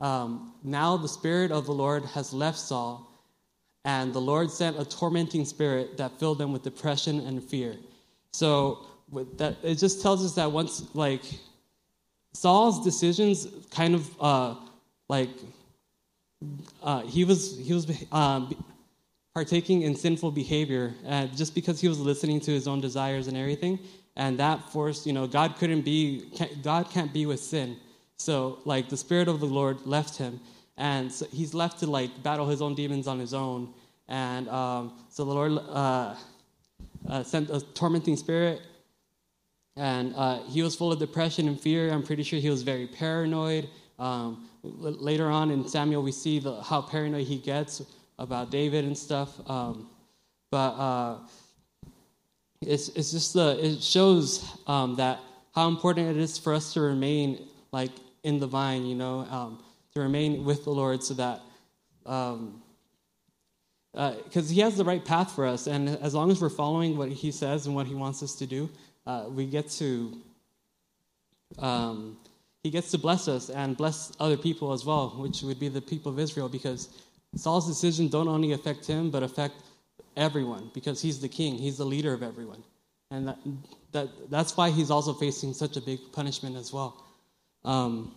um, 0.00 0.54
now 0.62 0.96
the 0.96 1.08
spirit 1.08 1.50
of 1.52 1.66
the 1.66 1.72
Lord 1.72 2.04
has 2.06 2.32
left 2.32 2.58
Saul, 2.58 3.06
and 3.84 4.12
the 4.12 4.20
Lord 4.20 4.50
sent 4.50 4.78
a 4.78 4.84
tormenting 4.84 5.44
spirit 5.44 5.96
that 5.96 6.18
filled 6.18 6.38
them 6.38 6.52
with 6.52 6.62
depression 6.62 7.20
and 7.20 7.42
fear. 7.42 7.76
So 8.32 8.86
that 9.36 9.56
it 9.62 9.76
just 9.76 10.02
tells 10.02 10.24
us 10.24 10.34
that 10.34 10.50
once 10.52 10.84
like 10.94 11.22
Saul's 12.32 12.84
decisions 12.84 13.48
kind 13.70 13.94
of 13.94 14.20
uh, 14.20 14.54
like 15.08 15.30
uh, 16.82 17.02
he 17.02 17.24
was 17.24 17.58
he 17.58 17.72
was 17.72 17.90
um, 18.12 18.54
partaking 19.34 19.82
in 19.82 19.94
sinful 19.94 20.30
behavior 20.30 20.94
uh, 21.06 21.26
just 21.26 21.54
because 21.54 21.80
he 21.80 21.88
was 21.88 21.98
listening 21.98 22.40
to 22.40 22.50
his 22.50 22.66
own 22.66 22.80
desires 22.80 23.26
and 23.26 23.36
everything, 23.36 23.78
and 24.20 24.38
that 24.38 24.70
force 24.70 25.06
you 25.06 25.14
know 25.14 25.26
God 25.26 25.56
couldn't 25.56 25.80
be 25.80 26.26
God 26.62 26.90
can't 26.90 27.12
be 27.12 27.24
with 27.26 27.40
sin, 27.40 27.76
so 28.18 28.58
like 28.64 28.88
the 28.88 28.96
spirit 28.96 29.28
of 29.28 29.40
the 29.40 29.46
Lord 29.46 29.84
left 29.86 30.18
him, 30.18 30.38
and 30.76 31.10
so 31.10 31.26
he's 31.32 31.54
left 31.54 31.80
to 31.80 31.86
like 31.86 32.10
battle 32.22 32.46
his 32.46 32.60
own 32.60 32.74
demons 32.74 33.08
on 33.08 33.18
his 33.18 33.32
own, 33.32 33.72
and 34.08 34.48
um, 34.50 34.92
so 35.08 35.24
the 35.24 35.32
Lord 35.32 35.52
uh, 35.52 36.14
uh 37.08 37.22
sent 37.24 37.50
a 37.50 37.60
tormenting 37.74 38.16
spirit. 38.16 38.60
And 39.76 40.14
uh, 40.16 40.42
he 40.42 40.62
was 40.62 40.74
full 40.74 40.92
of 40.92 40.98
depression 40.98 41.48
and 41.48 41.58
fear. 41.58 41.90
I'm 41.90 42.02
pretty 42.02 42.22
sure 42.22 42.38
he 42.38 42.50
was 42.50 42.62
very 42.62 42.86
paranoid. 42.86 43.68
Um, 43.98 44.50
later 44.62 45.30
on 45.30 45.50
in 45.50 45.66
Samuel, 45.66 46.02
we 46.02 46.12
see 46.12 46.38
the, 46.38 46.60
how 46.60 46.82
paranoid 46.82 47.26
he 47.26 47.38
gets 47.38 47.80
about 48.18 48.50
David 48.50 48.84
and 48.84 48.98
stuff. 48.98 49.30
Um, 49.48 49.88
but 50.50 50.72
uh, 50.72 51.18
it's, 52.60 52.88
it's 52.90 53.12
just 53.12 53.32
the, 53.32 53.58
it 53.64 53.82
shows 53.82 54.46
um, 54.66 54.96
that 54.96 55.20
how 55.54 55.68
important 55.68 56.08
it 56.08 56.16
is 56.16 56.38
for 56.38 56.52
us 56.52 56.72
to 56.74 56.80
remain 56.80 57.46
like 57.72 57.90
in 58.22 58.38
the 58.38 58.46
vine, 58.46 58.84
you 58.84 58.94
know, 58.94 59.20
um, 59.30 59.62
to 59.94 60.00
remain 60.00 60.44
with 60.44 60.64
the 60.64 60.70
Lord 60.70 61.02
so 61.02 61.14
that, 61.14 61.40
because 62.02 62.34
um, 62.34 62.62
uh, 63.94 64.12
He 64.32 64.60
has 64.60 64.76
the 64.76 64.84
right 64.84 65.04
path 65.04 65.32
for 65.32 65.46
us. 65.46 65.66
And 65.66 65.88
as 65.88 66.14
long 66.14 66.30
as 66.30 66.40
we're 66.40 66.50
following 66.50 66.96
what 66.96 67.08
He 67.08 67.32
says 67.32 67.66
and 67.66 67.74
what 67.74 67.86
He 67.86 67.94
wants 67.94 68.22
us 68.22 68.34
to 68.36 68.46
do, 68.46 68.68
uh, 69.06 69.24
we 69.28 69.46
get 69.46 69.70
to, 69.70 70.18
um, 71.58 72.18
He 72.62 72.70
gets 72.70 72.90
to 72.90 72.98
bless 72.98 73.26
us 73.26 73.48
and 73.48 73.76
bless 73.76 74.12
other 74.20 74.36
people 74.36 74.72
as 74.72 74.84
well, 74.84 75.10
which 75.16 75.42
would 75.42 75.58
be 75.58 75.68
the 75.68 75.80
people 75.80 76.12
of 76.12 76.18
Israel, 76.18 76.48
because 76.48 76.90
Saul's 77.36 77.66
decision 77.66 78.08
don't 78.08 78.28
only 78.28 78.52
affect 78.52 78.86
him, 78.86 79.10
but 79.10 79.22
affect 79.22 79.54
everyone, 80.20 80.70
because 80.74 81.00
he's 81.00 81.18
the 81.20 81.28
king, 81.28 81.56
he's 81.56 81.78
the 81.78 81.84
leader 81.84 82.12
of 82.12 82.22
everyone. 82.22 82.62
And 83.10 83.26
that, 83.26 83.38
that, 83.92 84.08
that's 84.30 84.56
why 84.56 84.70
he's 84.70 84.90
also 84.90 85.12
facing 85.12 85.52
such 85.52 85.76
a 85.76 85.80
big 85.80 85.98
punishment 86.12 86.56
as 86.56 86.72
well. 86.72 87.04
Um, 87.64 88.14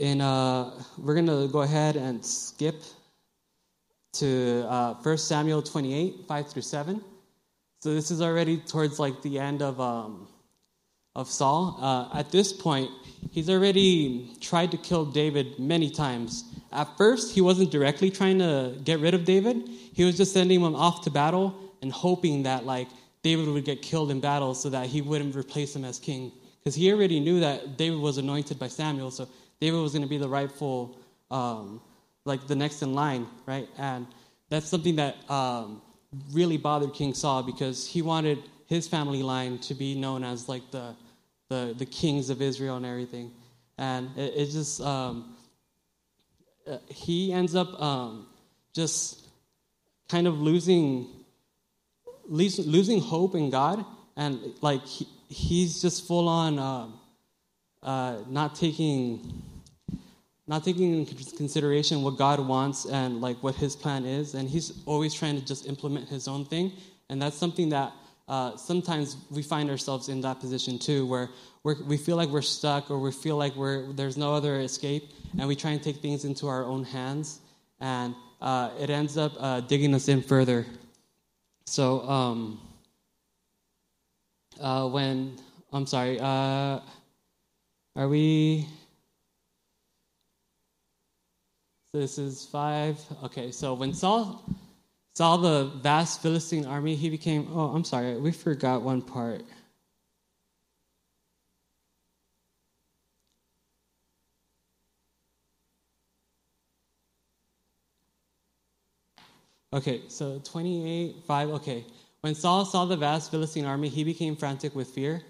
and 0.00 0.22
uh, 0.22 0.70
we're 0.98 1.14
going 1.14 1.26
to 1.26 1.48
go 1.48 1.60
ahead 1.60 1.96
and 1.96 2.24
skip 2.24 2.82
to 4.14 4.66
uh, 4.68 4.94
1 4.94 5.18
Samuel 5.18 5.62
28, 5.62 6.26
5 6.26 6.48
through 6.48 6.62
7. 6.62 7.00
So 7.80 7.94
this 7.94 8.10
is 8.10 8.20
already 8.20 8.56
towards 8.56 8.98
like 8.98 9.22
the 9.22 9.38
end 9.38 9.62
of, 9.62 9.80
um, 9.80 10.26
of 11.14 11.28
Saul. 11.28 11.76
Uh, 11.80 12.18
at 12.18 12.30
this 12.30 12.52
point, 12.52 12.90
he's 13.30 13.50
already 13.50 14.30
tried 14.40 14.70
to 14.70 14.76
kill 14.76 15.04
David 15.04 15.58
many 15.58 15.90
times. 15.90 16.44
At 16.72 16.96
first, 16.96 17.34
he 17.34 17.40
wasn't 17.40 17.70
directly 17.70 18.10
trying 18.10 18.38
to 18.38 18.76
get 18.84 19.00
rid 19.00 19.14
of 19.14 19.24
David. 19.24 19.68
He 19.92 20.04
was 20.04 20.16
just 20.16 20.32
sending 20.32 20.60
him 20.60 20.74
off 20.74 21.02
to 21.02 21.10
battle 21.10 21.54
and 21.82 21.90
hoping 21.90 22.44
that 22.44 22.64
like 22.64 22.88
David 23.22 23.48
would 23.48 23.64
get 23.64 23.82
killed 23.82 24.10
in 24.10 24.20
battle 24.20 24.54
so 24.54 24.70
that 24.70 24.86
he 24.86 25.02
wouldn't 25.02 25.34
replace 25.34 25.74
him 25.74 25.84
as 25.84 25.98
king. 25.98 26.32
Because 26.58 26.74
he 26.74 26.92
already 26.92 27.20
knew 27.20 27.40
that 27.40 27.76
David 27.76 27.98
was 27.98 28.18
anointed 28.18 28.58
by 28.58 28.68
Samuel, 28.68 29.10
so 29.10 29.26
David 29.60 29.78
was 29.78 29.92
going 29.92 30.02
to 30.02 30.08
be 30.08 30.18
the 30.18 30.28
rightful, 30.28 30.98
um, 31.30 31.80
like 32.24 32.46
the 32.46 32.54
next 32.54 32.82
in 32.82 32.94
line, 32.94 33.26
right? 33.46 33.68
And 33.78 34.06
that's 34.50 34.68
something 34.68 34.96
that 34.96 35.16
um, 35.30 35.80
really 36.32 36.58
bothered 36.58 36.92
King 36.92 37.14
Saul 37.14 37.42
because 37.42 37.86
he 37.86 38.02
wanted 38.02 38.38
his 38.70 38.88
family 38.88 39.22
line 39.22 39.58
to 39.58 39.74
be 39.74 39.94
known 39.96 40.24
as 40.24 40.48
like 40.48 40.70
the 40.70 40.94
the, 41.50 41.74
the 41.76 41.84
kings 41.84 42.30
of 42.30 42.40
Israel 42.40 42.76
and 42.76 42.86
everything. 42.86 43.32
And 43.76 44.16
it, 44.16 44.32
it 44.36 44.46
just 44.50 44.80
um, 44.80 45.36
uh, 46.66 46.78
he 46.88 47.32
ends 47.32 47.54
up 47.54 47.82
um, 47.82 48.26
just 48.72 49.26
kind 50.08 50.26
of 50.26 50.40
losing 50.40 51.08
losing 52.28 53.00
hope 53.00 53.34
in 53.34 53.50
God, 53.50 53.84
and 54.16 54.38
like 54.60 54.86
he, 54.86 55.08
he's 55.28 55.82
just 55.82 56.06
full 56.06 56.28
on 56.28 56.58
uh, 56.60 56.86
uh, 57.82 58.18
not 58.28 58.54
taking 58.54 59.42
not 60.46 60.64
taking 60.64 61.00
into 61.00 61.36
consideration 61.36 62.02
what 62.02 62.16
God 62.18 62.40
wants 62.40 62.84
and 62.86 63.20
like 63.20 63.42
what 63.42 63.56
His 63.56 63.74
plan 63.74 64.04
is, 64.04 64.34
and 64.34 64.48
he's 64.48 64.80
always 64.86 65.12
trying 65.12 65.36
to 65.40 65.44
just 65.44 65.66
implement 65.66 66.08
his 66.08 66.28
own 66.28 66.44
thing, 66.44 66.72
and 67.08 67.20
that's 67.20 67.36
something 67.36 67.70
that 67.70 67.92
uh, 68.30 68.56
sometimes 68.56 69.16
we 69.28 69.42
find 69.42 69.68
ourselves 69.68 70.08
in 70.08 70.20
that 70.20 70.38
position 70.38 70.78
too, 70.78 71.04
where 71.04 71.28
we 71.64 71.96
feel 71.96 72.16
like 72.16 72.28
we're 72.28 72.40
stuck 72.40 72.88
or 72.88 72.98
we 73.00 73.10
feel 73.10 73.36
like 73.36 73.54
there's 73.96 74.16
no 74.16 74.32
other 74.32 74.60
escape, 74.60 75.10
and 75.36 75.48
we 75.48 75.56
try 75.56 75.72
and 75.72 75.82
take 75.82 75.96
things 75.96 76.24
into 76.24 76.46
our 76.46 76.64
own 76.64 76.84
hands, 76.84 77.40
and 77.80 78.14
uh, 78.40 78.70
it 78.78 78.88
ends 78.88 79.18
up 79.18 79.32
uh, 79.40 79.60
digging 79.60 79.92
us 79.94 80.06
in 80.06 80.22
further. 80.22 80.64
So, 81.66 82.08
um, 82.08 82.60
uh, 84.60 84.88
when, 84.88 85.36
I'm 85.72 85.86
sorry, 85.86 86.20
uh, 86.20 86.80
are 87.96 88.08
we. 88.08 88.66
This 91.92 92.18
is 92.18 92.46
five. 92.46 92.96
Okay, 93.24 93.50
so 93.50 93.74
when 93.74 93.92
Saul 93.92 94.44
saw 95.20 95.36
the 95.36 95.64
vast 95.82 96.22
Philistine 96.22 96.64
army, 96.64 96.94
he 96.94 97.10
became. 97.10 97.46
Oh, 97.52 97.66
I'm 97.74 97.84
sorry, 97.84 98.16
we 98.16 98.32
forgot 98.32 98.80
one 98.80 99.02
part. 99.02 99.42
Okay, 109.74 110.00
so 110.08 110.40
28, 110.42 111.16
5, 111.26 111.50
okay. 111.50 111.84
When 112.22 112.34
Saul 112.34 112.64
saw 112.64 112.86
the 112.86 112.96
vast 112.96 113.30
Philistine 113.30 113.66
army, 113.66 113.90
he 113.90 114.04
became 114.04 114.34
frantic 114.34 114.74
with 114.74 114.88
fear. 114.88 115.20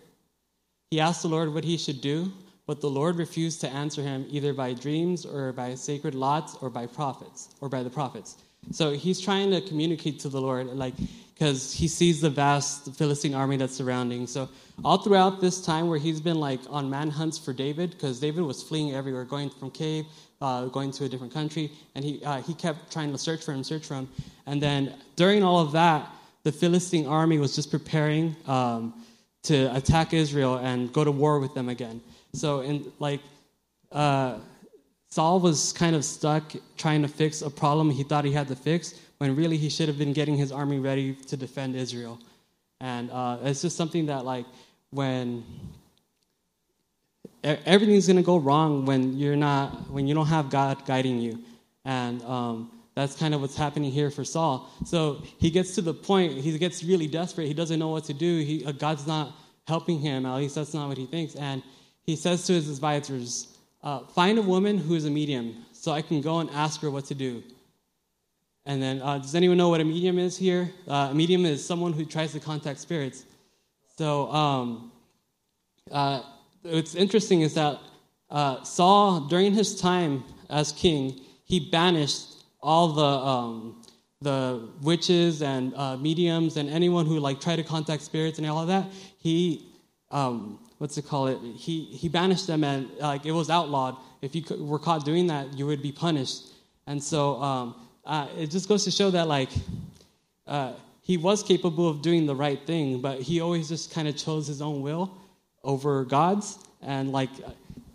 He 0.93 1.01
asked 1.01 1.23
the 1.23 1.29
Lord 1.29 1.53
what 1.53 1.65
he 1.65 1.77
should 1.77 2.01
do, 2.01 2.33
but 2.65 2.81
the 2.81 2.89
Lord 2.89 3.17
refused 3.17 3.61
to 3.63 3.69
answer 3.69 4.03
him 4.03 4.25
either 4.31 4.53
by 4.53 4.73
dreams 4.73 5.27
or 5.27 5.53
by 5.53 5.75
sacred 5.75 6.15
lots 6.15 6.55
or 6.61 6.71
by 6.71 6.87
prophets 6.87 7.49
or 7.61 7.69
by 7.69 7.83
the 7.83 7.91
prophets. 7.91 8.37
So 8.73 8.93
he's 8.93 9.21
trying 9.21 9.51
to 9.51 9.61
communicate 9.61 10.21
to 10.21 10.29
the 10.29 10.41
Lord, 10.41 10.67
like, 10.69 10.95
because 11.35 11.73
he 11.73 11.89
sees 11.89 12.21
the 12.21 12.31
vast 12.31 12.95
Philistine 12.95 13.35
army 13.35 13.57
that's 13.57 13.75
surrounding. 13.75 14.27
So 14.27 14.49
all 14.85 14.99
throughout 14.99 15.41
this 15.41 15.65
time 15.65 15.89
where 15.89 15.99
he's 15.99 16.21
been 16.21 16.39
like 16.39 16.61
on 16.69 16.89
manhunts 16.91 17.39
for 17.39 17.53
David, 17.53 17.91
because 17.91 18.21
David 18.21 18.43
was 18.43 18.63
fleeing 18.63 18.95
everywhere, 18.95 19.25
going 19.25 19.51
from 19.51 19.71
cave 19.71 20.05
uh, 20.41 20.67
going 20.67 20.91
to 20.93 21.05
a 21.05 21.09
different 21.09 21.33
country, 21.33 21.71
and 21.95 22.05
he, 22.05 22.23
uh, 22.25 22.41
he 22.43 22.55
kept 22.55 22.93
trying 22.93 23.13
to 23.13 23.19
search 23.19 23.45
for 23.45 23.53
him, 23.53 23.63
search 23.63 23.87
for 23.87 23.95
him. 23.95 24.09
And 24.47 24.63
then 24.63 24.95
during 25.17 25.43
all 25.43 25.59
of 25.59 25.73
that, 25.73 26.11
the 26.43 26.53
Philistine 26.53 27.07
army 27.07 27.39
was 27.39 27.55
just 27.55 27.71
preparing 27.71 28.35
um, 28.47 28.95
to 29.43 29.75
attack 29.77 30.15
Israel 30.15 30.57
and 30.57 30.93
go 30.93 31.05
to 31.05 31.11
war 31.11 31.39
with 31.39 31.55
them 31.55 31.69
again. 31.69 32.01
So, 32.33 32.61
in 32.61 32.91
like, 32.99 33.21
uh, 33.93 34.37
Saul 35.11 35.41
was 35.41 35.73
kind 35.73 35.97
of 35.97 36.05
stuck 36.05 36.53
trying 36.77 37.03
to 37.03 37.09
fix 37.09 37.43
a 37.43 37.51
problem 37.51 37.91
he 37.91 38.05
thought 38.05 38.25
he 38.25 38.33
had 38.33 38.49
to 38.49 38.57
fix, 38.57 38.95
when 39.19 39.35
really 39.35 39.57
he 39.57 39.69
should 39.69 39.89
have 39.89 39.99
been 39.99 40.13
getting 40.13 40.37
his 40.37 40.53
army 40.53 40.79
ready 40.79 41.15
to 41.15 41.37
defend 41.37 41.75
Israel. 41.75 42.19
And 42.81 43.11
uh, 43.11 43.39
it's 43.43 43.63
just 43.63 43.77
something 43.77 44.07
that, 44.07 44.25
like, 44.25 44.47
when 44.91 45.45
everything's 47.43 48.07
going 48.07 48.17
to 48.17 48.23
go 48.23 48.37
wrong 48.37 48.85
when 48.85 49.17
you're 49.17 49.37
not 49.37 49.91
when 49.91 50.07
you 50.07 50.15
don't 50.15 50.27
have 50.27 50.51
god 50.51 50.85
guiding 50.85 51.19
you. 51.19 51.39
And 51.85 52.23
um, 52.23 52.71
that's 52.95 53.17
kind 53.17 53.35
of 53.35 53.41
what's 53.41 53.57
happening 53.57 53.91
here 53.91 54.11
for 54.11 54.25
saul. 54.25 54.71
So 54.85 55.23
he 55.39 55.51
gets 55.51 55.75
to 55.77 55.83
the 55.83 55.95
point 55.95 56.35
he 56.35 56.57
gets 56.59 56.85
really 56.85 57.07
desperate. 57.07 57.47
He 57.47 57.55
doesn't 57.55 57.79
know 57.79 57.89
what 57.89 58.05
to 58.05 58.15
do. 58.15 58.41
He, 58.41 58.65
uh, 58.65 58.73
god's 58.73 59.07
not 59.07 59.33
helping 59.67 60.01
him. 60.01 60.27
At 60.27 60.37
least 60.37 60.55
that's 60.55 60.75
not 60.75 60.89
what 60.89 60.99
he 60.99 61.07
thinks. 61.07 61.35
And 61.35 61.63
he 62.03 62.17
says 62.17 62.47
to 62.47 62.53
his 62.53 62.69
advisors 62.69 63.49
uh, 63.83 64.01
find 64.07 64.39
a 64.39 64.43
woman 64.43 64.79
who 64.79 64.95
is 64.95 65.05
a 65.05 65.11
medium 65.11 65.65
so 65.73 65.93
i 65.93 66.03
can 66.03 66.21
go 66.21 66.41
and 66.41 66.51
ask 66.51 66.81
her 66.81 66.91
what 66.91 67.07
to 67.07 67.15
do. 67.15 67.43
And 68.67 68.83
then 68.83 69.01
uh, 69.03 69.19
does 69.19 69.35
anyone 69.35 69.57
know 69.57 69.71
what 69.71 69.81
a 69.81 69.85
medium 69.85 70.19
is 70.19 70.37
here? 70.37 70.71
Uh, 70.87 71.09
a 71.11 71.15
medium 71.15 71.47
is 71.47 71.65
someone 71.65 71.93
who 71.93 72.05
tries 72.05 72.33
to 72.33 72.41
contact 72.41 72.79
spirits. 72.79 73.25
So 73.97 74.31
um, 74.31 74.93
uh, 75.91 76.23
what's 76.63 76.95
interesting 76.95 77.41
is 77.41 77.55
that 77.55 77.81
uh, 78.31 78.63
Saul, 78.63 79.21
during 79.21 79.55
his 79.55 79.81
time 79.81 80.25
as 80.49 80.73
king, 80.73 81.21
he 81.45 81.59
banished 81.71 82.45
all 82.63 82.89
the 82.89 83.03
um, 83.03 83.83
the 84.23 84.69
witches 84.83 85.41
and 85.41 85.75
uh, 85.75 85.97
mediums 85.97 86.59
and 86.59 86.69
anyone 86.69 87.07
who 87.07 87.19
like 87.19 87.41
tried 87.41 87.57
to 87.57 87.65
contact 87.65 88.03
spirits 88.03 88.39
and 88.39 88.47
all 88.47 88.61
of 88.61 88.69
that. 88.69 88.87
He 89.19 89.67
um, 90.11 90.59
what's 90.81 90.97
it 90.97 91.07
call 91.07 91.27
it? 91.27 91.39
He 91.57 91.85
he 91.85 92.09
banished 92.09 92.47
them 92.47 92.65
and 92.65 92.89
like 93.01 93.27
it 93.27 93.33
was 93.33 93.51
outlawed. 93.51 93.97
If 94.23 94.35
you 94.35 94.43
were 94.59 94.79
caught 94.79 95.05
doing 95.05 95.27
that, 95.27 95.53
you 95.59 95.67
would 95.67 95.83
be 95.83 95.93
punished. 95.93 96.55
And 96.87 97.03
so 97.05 97.41
um, 97.43 97.75
uh, 98.07 98.29
it 98.39 98.51
just 98.51 98.67
goes 98.67 98.85
to 98.85 98.91
show 98.91 99.11
that 99.11 99.29
like 99.29 99.51
uh, 100.47 100.73
he 101.03 101.19
was 101.19 101.43
capable 101.43 101.87
of 101.87 102.01
doing 102.01 102.25
the 102.25 102.35
right 102.35 102.67
thing, 102.67 103.03
but 103.03 103.21
he 103.21 103.43
always 103.43 103.69
just 103.69 103.93
kind 103.93 104.09
of 104.09 104.17
chose 104.17 104.47
his 104.47 104.63
own 104.63 104.81
will 104.81 105.15
over 105.63 106.07
God's. 106.07 106.59
And 106.81 107.13
like, 107.13 107.31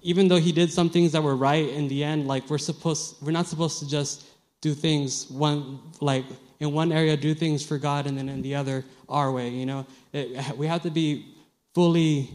even 0.03 0.27
though 0.27 0.39
he 0.39 0.51
did 0.51 0.71
some 0.71 0.91
things 0.91 1.11
that 1.13 1.23
were 1.23 1.35
right 1.35 1.67
in 1.67 1.87
the 1.87 2.03
end, 2.03 2.27
like 2.27 2.47
we're 2.51 2.59
supposed, 2.59 3.15
we're 3.23 3.31
not 3.31 3.47
supposed 3.47 3.79
to 3.79 3.89
just 3.89 4.25
do 4.61 4.75
things 4.75 5.27
one 5.31 5.79
like 6.01 6.25
in 6.59 6.71
one 6.71 6.91
area 6.91 7.17
do 7.17 7.33
things 7.33 7.65
for 7.65 7.79
God 7.79 8.05
and 8.05 8.15
then 8.15 8.29
in 8.29 8.43
the 8.43 8.53
other 8.53 8.85
our 9.09 9.31
way. 9.31 9.49
You 9.49 9.65
know, 9.65 9.87
it, 10.13 10.55
we 10.55 10.67
have 10.67 10.83
to 10.83 10.91
be 10.91 11.33
fully 11.73 12.29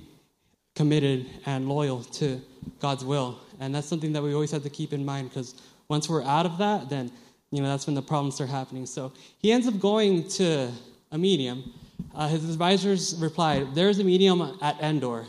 committed 0.74 1.26
and 1.46 1.68
loyal 1.68 2.02
to 2.04 2.40
God's 2.80 3.04
will, 3.04 3.38
and 3.58 3.74
that's 3.74 3.86
something 3.86 4.12
that 4.12 4.22
we 4.22 4.34
always 4.34 4.50
have 4.50 4.62
to 4.62 4.70
keep 4.70 4.92
in 4.92 5.04
mind 5.04 5.30
because 5.30 5.54
once 5.88 6.08
we're 6.08 6.22
out 6.22 6.46
of 6.46 6.58
that, 6.58 6.88
then 6.88 7.10
you 7.50 7.62
know 7.62 7.68
that's 7.68 7.86
when 7.86 7.94
the 7.94 8.02
problems 8.02 8.36
start 8.36 8.50
happening. 8.50 8.86
So 8.86 9.12
he 9.38 9.52
ends 9.52 9.66
up 9.66 9.78
going 9.80 10.28
to 10.28 10.70
a 11.10 11.18
medium 11.18 11.72
uh, 12.14 12.28
his 12.28 12.48
advisors 12.48 13.14
replied, 13.16 13.74
There's 13.74 13.98
a 13.98 14.04
medium 14.04 14.58
at 14.60 14.80
Endor. 14.80 15.26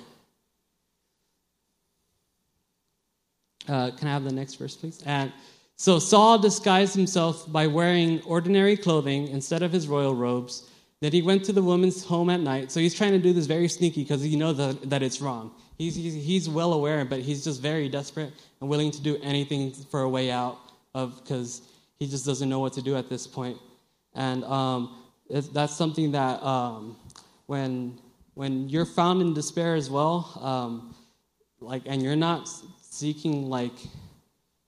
Uh, 3.68 3.92
can 3.92 4.08
I 4.08 4.12
have 4.12 4.24
the 4.24 4.32
next 4.32 4.56
verse, 4.56 4.76
please? 4.76 5.02
And 5.06 5.32
so 5.76 6.00
Saul 6.00 6.40
disguised 6.40 6.96
himself 6.96 7.52
by 7.52 7.68
wearing 7.68 8.22
ordinary 8.24 8.76
clothing 8.76 9.28
instead 9.28 9.62
of 9.62 9.72
his 9.72 9.88
royal 9.88 10.16
robes. 10.16 10.70
Then 11.02 11.12
he 11.12 11.24
went 11.24 11.44
to 11.46 11.54
the 11.54 11.64
woman's 11.64 12.06
home 12.06 12.30
at 12.30 12.40
night. 12.40 12.72
So 12.72 12.80
he's 12.80 12.94
trying 12.94 13.12
to 13.12 13.20
do 13.20 13.34
this 13.34 13.48
very 13.48 13.68
sneaky 13.68 14.04
because 14.04 14.22
he 14.22 14.36
knows 14.36 14.58
that, 14.58 14.90
that 14.90 15.02
it's 15.02 15.20
wrong. 15.20 15.52
He's, 15.78 15.96
he's, 15.96 16.14
he's 16.14 16.48
well 16.48 16.74
aware, 16.74 17.04
but 17.06 17.22
he's 17.22 17.44
just 17.44 17.60
very 17.62 17.90
desperate 17.90 18.32
and 18.60 18.70
willing 18.70 18.92
to 18.92 19.02
do 19.02 19.18
anything 19.24 19.72
for 19.72 20.02
a 20.02 20.10
way 20.10 20.30
out 20.30 20.60
of 20.94 21.20
because 21.24 21.64
he 21.98 22.08
just 22.08 22.26
doesn't 22.26 22.48
know 22.48 22.60
what 22.60 22.74
to 22.74 22.84
do 22.84 22.96
at 22.96 23.10
this 23.10 23.26
point. 23.26 23.58
And 24.14 24.44
um, 24.44 24.96
that's 25.30 25.76
something 25.76 26.12
that 26.12 26.44
um, 26.44 26.98
when 27.48 28.00
when 28.34 28.70
you're 28.70 28.86
found 28.86 29.22
in 29.22 29.34
despair 29.34 29.76
as 29.76 29.90
well, 29.90 30.40
um, 30.42 30.96
like, 31.60 31.84
and 31.86 32.02
you're 32.02 32.16
not 32.16 32.50
seeking 32.82 33.50
like 33.50 33.74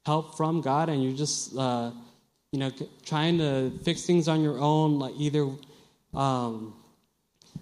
help 0.05 0.35
from 0.37 0.61
God, 0.61 0.89
and 0.89 1.03
you're 1.03 1.17
just 1.17 1.55
uh, 1.57 1.91
you 2.51 2.59
know 2.59 2.71
trying 3.05 3.37
to 3.37 3.71
fix 3.83 4.03
things 4.03 4.27
on 4.27 4.41
your 4.41 4.59
own, 4.59 4.99
like 4.99 5.13
either 5.17 5.49
um, 6.13 6.75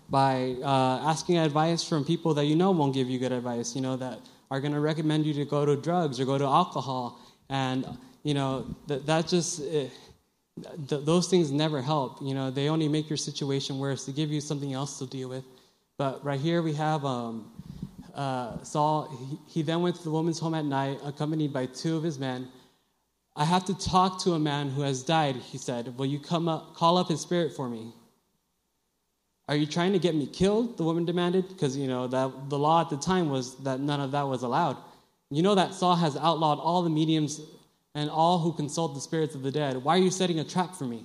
by 0.09 0.55
uh, 0.63 1.09
asking 1.09 1.37
advice 1.37 1.83
from 1.83 2.03
people 2.03 2.33
that 2.33 2.45
you 2.45 2.55
know 2.55 2.71
won't 2.71 2.93
give 2.93 3.09
you 3.09 3.19
good 3.19 3.31
advice, 3.31 3.75
you 3.75 3.81
know 3.81 3.95
that 3.97 4.19
are 4.49 4.59
going 4.59 4.73
to 4.73 4.79
recommend 4.81 5.25
you 5.25 5.33
to 5.33 5.45
go 5.45 5.65
to 5.65 5.75
drugs 5.75 6.19
or 6.19 6.25
go 6.25 6.37
to 6.37 6.45
alcohol, 6.45 7.19
and 7.49 7.85
you 8.23 8.33
know 8.33 8.65
that 8.87 9.05
that 9.05 9.27
just. 9.27 9.59
It, 9.61 9.87
eh, 9.87 9.89
th- 10.87 11.05
those 11.05 11.27
things 11.27 11.51
never 11.51 11.81
help. 11.81 12.21
You 12.21 12.33
know, 12.33 12.51
they 12.51 12.69
only 12.69 12.87
make 12.87 13.09
your 13.09 13.17
situation 13.17 13.79
worse. 13.79 14.05
They 14.05 14.13
give 14.13 14.31
you 14.31 14.41
something 14.41 14.73
else 14.73 14.99
to 14.99 15.05
deal 15.05 15.29
with. 15.29 15.43
But 15.97 16.23
right 16.23 16.39
here 16.39 16.61
we 16.61 16.73
have 16.73 17.05
um, 17.05 17.51
uh, 18.15 18.63
Saul. 18.63 19.39
He, 19.45 19.59
he 19.59 19.61
then 19.61 19.81
went 19.81 19.95
to 19.97 20.03
the 20.03 20.11
woman's 20.11 20.39
home 20.39 20.55
at 20.55 20.65
night, 20.65 20.99
accompanied 21.03 21.53
by 21.53 21.67
two 21.67 21.97
of 21.97 22.03
his 22.03 22.19
men. 22.19 22.47
I 23.35 23.45
have 23.45 23.65
to 23.65 23.77
talk 23.77 24.21
to 24.23 24.33
a 24.33 24.39
man 24.39 24.69
who 24.69 24.81
has 24.81 25.03
died, 25.03 25.37
he 25.37 25.57
said. 25.57 25.97
Will 25.97 26.05
you 26.05 26.19
come 26.19 26.47
up, 26.47 26.75
call 26.75 26.97
up 26.97 27.07
his 27.07 27.21
spirit 27.21 27.55
for 27.55 27.69
me? 27.69 27.93
Are 29.49 29.55
you 29.55 29.65
trying 29.65 29.93
to 29.93 29.99
get 29.99 30.15
me 30.15 30.27
killed? 30.27 30.77
The 30.77 30.83
woman 30.83 31.05
demanded, 31.05 31.47
because 31.49 31.75
you 31.75 31.87
know 31.87 32.07
that 32.07 32.49
the 32.49 32.57
law 32.57 32.81
at 32.81 32.89
the 32.89 32.97
time 32.97 33.29
was 33.29 33.55
that 33.63 33.79
none 33.79 33.99
of 33.99 34.11
that 34.11 34.27
was 34.27 34.43
allowed. 34.43 34.77
You 35.29 35.41
know 35.41 35.55
that 35.55 35.73
Saul 35.73 35.95
has 35.95 36.15
outlawed 36.15 36.59
all 36.59 36.83
the 36.83 36.89
mediums 36.89 37.41
and 37.95 38.09
all 38.09 38.39
who 38.39 38.53
consult 38.53 38.95
the 38.95 39.01
spirits 39.01 39.35
of 39.35 39.43
the 39.43 39.51
dead. 39.51 39.77
Why 39.77 39.95
are 39.95 40.01
you 40.01 40.11
setting 40.11 40.39
a 40.39 40.43
trap 40.43 40.75
for 40.75 40.85
me? 40.85 41.03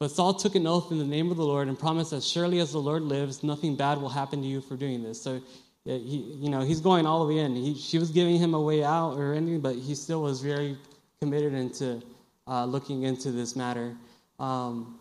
But 0.00 0.10
Saul 0.10 0.34
took 0.34 0.56
an 0.56 0.66
oath 0.66 0.90
in 0.90 0.98
the 0.98 1.04
name 1.04 1.30
of 1.30 1.36
the 1.36 1.44
Lord 1.44 1.68
and 1.68 1.78
promised, 1.78 2.12
as 2.12 2.26
surely 2.26 2.58
as 2.58 2.72
the 2.72 2.80
Lord 2.80 3.02
lives, 3.02 3.44
nothing 3.44 3.76
bad 3.76 3.98
will 3.98 4.08
happen 4.08 4.42
to 4.42 4.48
you 4.48 4.60
for 4.60 4.76
doing 4.76 5.02
this. 5.04 5.22
So, 5.22 5.40
he, 5.84 6.36
you 6.40 6.50
know, 6.50 6.60
he's 6.60 6.80
going 6.80 7.06
all 7.06 7.24
the 7.24 7.32
way 7.32 7.40
in. 7.40 7.54
He, 7.54 7.74
she 7.74 7.98
was 7.98 8.10
giving 8.10 8.36
him 8.36 8.54
a 8.54 8.60
way 8.60 8.82
out 8.82 9.16
or 9.16 9.32
anything, 9.32 9.60
but 9.60 9.76
he 9.76 9.94
still 9.94 10.22
was 10.22 10.40
very 10.40 10.76
committed 11.20 11.54
into 11.54 12.02
uh, 12.48 12.64
looking 12.64 13.04
into 13.04 13.30
this 13.30 13.54
matter. 13.54 13.96
Um, 14.40 14.98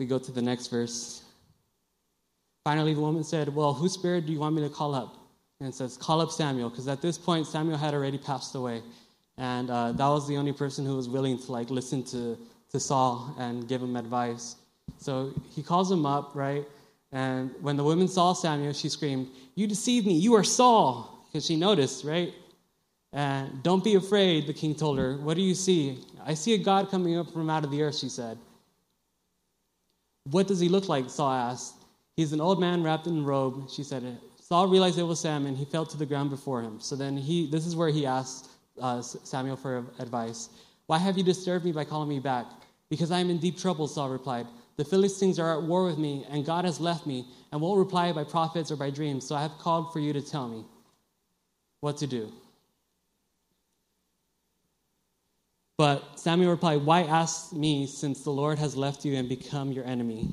we 0.00 0.06
go 0.06 0.18
to 0.18 0.32
the 0.32 0.42
next 0.42 0.66
verse. 0.66 1.22
Finally, 2.64 2.94
the 2.94 3.00
woman 3.00 3.22
said, 3.22 3.54
Well, 3.54 3.72
whose 3.72 3.92
spirit 3.92 4.26
do 4.26 4.32
you 4.32 4.40
want 4.40 4.56
me 4.56 4.62
to 4.62 4.68
call 4.68 4.96
up? 4.96 5.16
And 5.60 5.72
says, 5.72 5.96
Call 5.96 6.20
up 6.20 6.32
Samuel, 6.32 6.70
because 6.70 6.88
at 6.88 7.00
this 7.00 7.16
point, 7.16 7.46
Samuel 7.46 7.78
had 7.78 7.94
already 7.94 8.18
passed 8.18 8.56
away 8.56 8.82
and 9.40 9.70
uh, 9.70 9.92
that 9.92 10.06
was 10.06 10.28
the 10.28 10.36
only 10.36 10.52
person 10.52 10.84
who 10.84 10.96
was 10.96 11.08
willing 11.08 11.38
to 11.38 11.50
like 11.50 11.70
listen 11.70 12.02
to, 12.04 12.38
to 12.70 12.78
Saul 12.78 13.34
and 13.38 13.66
give 13.66 13.82
him 13.82 13.96
advice. 13.96 14.56
So 14.98 15.32
he 15.50 15.62
calls 15.62 15.90
him 15.90 16.04
up, 16.04 16.32
right? 16.34 16.66
And 17.10 17.50
when 17.62 17.78
the 17.78 17.82
woman 17.82 18.06
saw 18.06 18.34
Samuel, 18.34 18.74
she 18.74 18.90
screamed, 18.90 19.28
You 19.54 19.66
deceived 19.66 20.06
me, 20.06 20.12
you 20.12 20.34
are 20.34 20.44
Saul, 20.44 21.24
because 21.26 21.46
she 21.46 21.56
noticed, 21.56 22.04
right? 22.04 22.34
And 23.14 23.62
don't 23.62 23.82
be 23.82 23.94
afraid, 23.94 24.46
the 24.46 24.52
king 24.52 24.74
told 24.74 24.98
her. 24.98 25.16
What 25.16 25.36
do 25.36 25.42
you 25.42 25.54
see? 25.54 26.04
I 26.24 26.34
see 26.34 26.52
a 26.52 26.58
God 26.58 26.90
coming 26.90 27.16
up 27.16 27.32
from 27.32 27.48
out 27.48 27.64
of 27.64 27.70
the 27.70 27.82
earth, 27.82 27.96
she 27.96 28.10
said. 28.10 28.38
What 30.24 30.46
does 30.46 30.60
he 30.60 30.68
look 30.68 30.88
like? 30.88 31.08
Saul 31.08 31.32
asked. 31.32 31.74
He's 32.16 32.32
an 32.32 32.40
old 32.40 32.60
man 32.60 32.82
wrapped 32.82 33.06
in 33.06 33.20
a 33.20 33.22
robe, 33.22 33.70
she 33.70 33.82
said. 33.82 34.18
Saul 34.40 34.68
realized 34.68 34.98
it 34.98 35.04
was 35.04 35.20
Sam 35.20 35.46
and 35.46 35.56
he 35.56 35.64
fell 35.64 35.86
to 35.86 35.96
the 35.96 36.06
ground 36.06 36.30
before 36.30 36.60
him. 36.60 36.80
So 36.80 36.96
then 36.96 37.16
he, 37.16 37.46
this 37.50 37.66
is 37.66 37.76
where 37.76 37.88
he 37.88 38.04
asked, 38.04 38.50
uh, 38.80 39.00
Samuel 39.00 39.56
for 39.56 39.84
advice. 39.98 40.48
Why 40.86 40.98
have 40.98 41.16
you 41.16 41.24
disturbed 41.24 41.64
me 41.64 41.72
by 41.72 41.84
calling 41.84 42.08
me 42.08 42.18
back? 42.18 42.46
Because 42.88 43.12
I 43.12 43.20
am 43.20 43.30
in 43.30 43.38
deep 43.38 43.56
trouble, 43.56 43.86
Saul 43.86 44.08
replied. 44.08 44.46
The 44.76 44.84
Philistines 44.84 45.38
are 45.38 45.56
at 45.56 45.62
war 45.62 45.84
with 45.84 45.98
me, 45.98 46.26
and 46.30 46.44
God 46.44 46.64
has 46.64 46.80
left 46.80 47.06
me, 47.06 47.26
and 47.52 47.60
won't 47.60 47.78
reply 47.78 48.12
by 48.12 48.24
prophets 48.24 48.70
or 48.70 48.76
by 48.76 48.90
dreams. 48.90 49.26
So 49.26 49.36
I 49.36 49.42
have 49.42 49.56
called 49.58 49.92
for 49.92 50.00
you 50.00 50.12
to 50.12 50.22
tell 50.22 50.48
me 50.48 50.64
what 51.80 51.96
to 51.98 52.06
do. 52.06 52.32
But 55.80 56.20
Samuel 56.20 56.50
replied, 56.50 56.84
Why 56.84 57.04
ask 57.04 57.54
me, 57.54 57.86
since 57.86 58.20
the 58.20 58.30
Lord 58.30 58.58
has 58.58 58.76
left 58.76 59.02
you 59.06 59.14
and 59.16 59.26
become 59.26 59.72
your 59.72 59.86
enemy? 59.86 60.28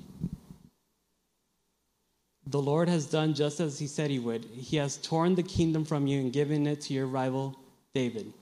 The 2.48 2.62
Lord 2.62 2.90
has 2.90 3.06
done 3.06 3.34
just 3.34 3.62
as 3.62 3.80
he 3.80 3.88
said 3.88 4.12
he 4.12 4.20
would. 4.20 4.44
He 4.44 4.76
has 4.76 4.98
torn 4.98 5.36
the 5.36 5.44
kingdom 5.44 5.86
from 5.86 6.06
you 6.06 6.20
and 6.20 6.34
given 6.34 6.68
it 6.68 6.82
to 6.82 6.94
your 6.94 7.08
rival 7.08 7.58
David. 7.94 8.34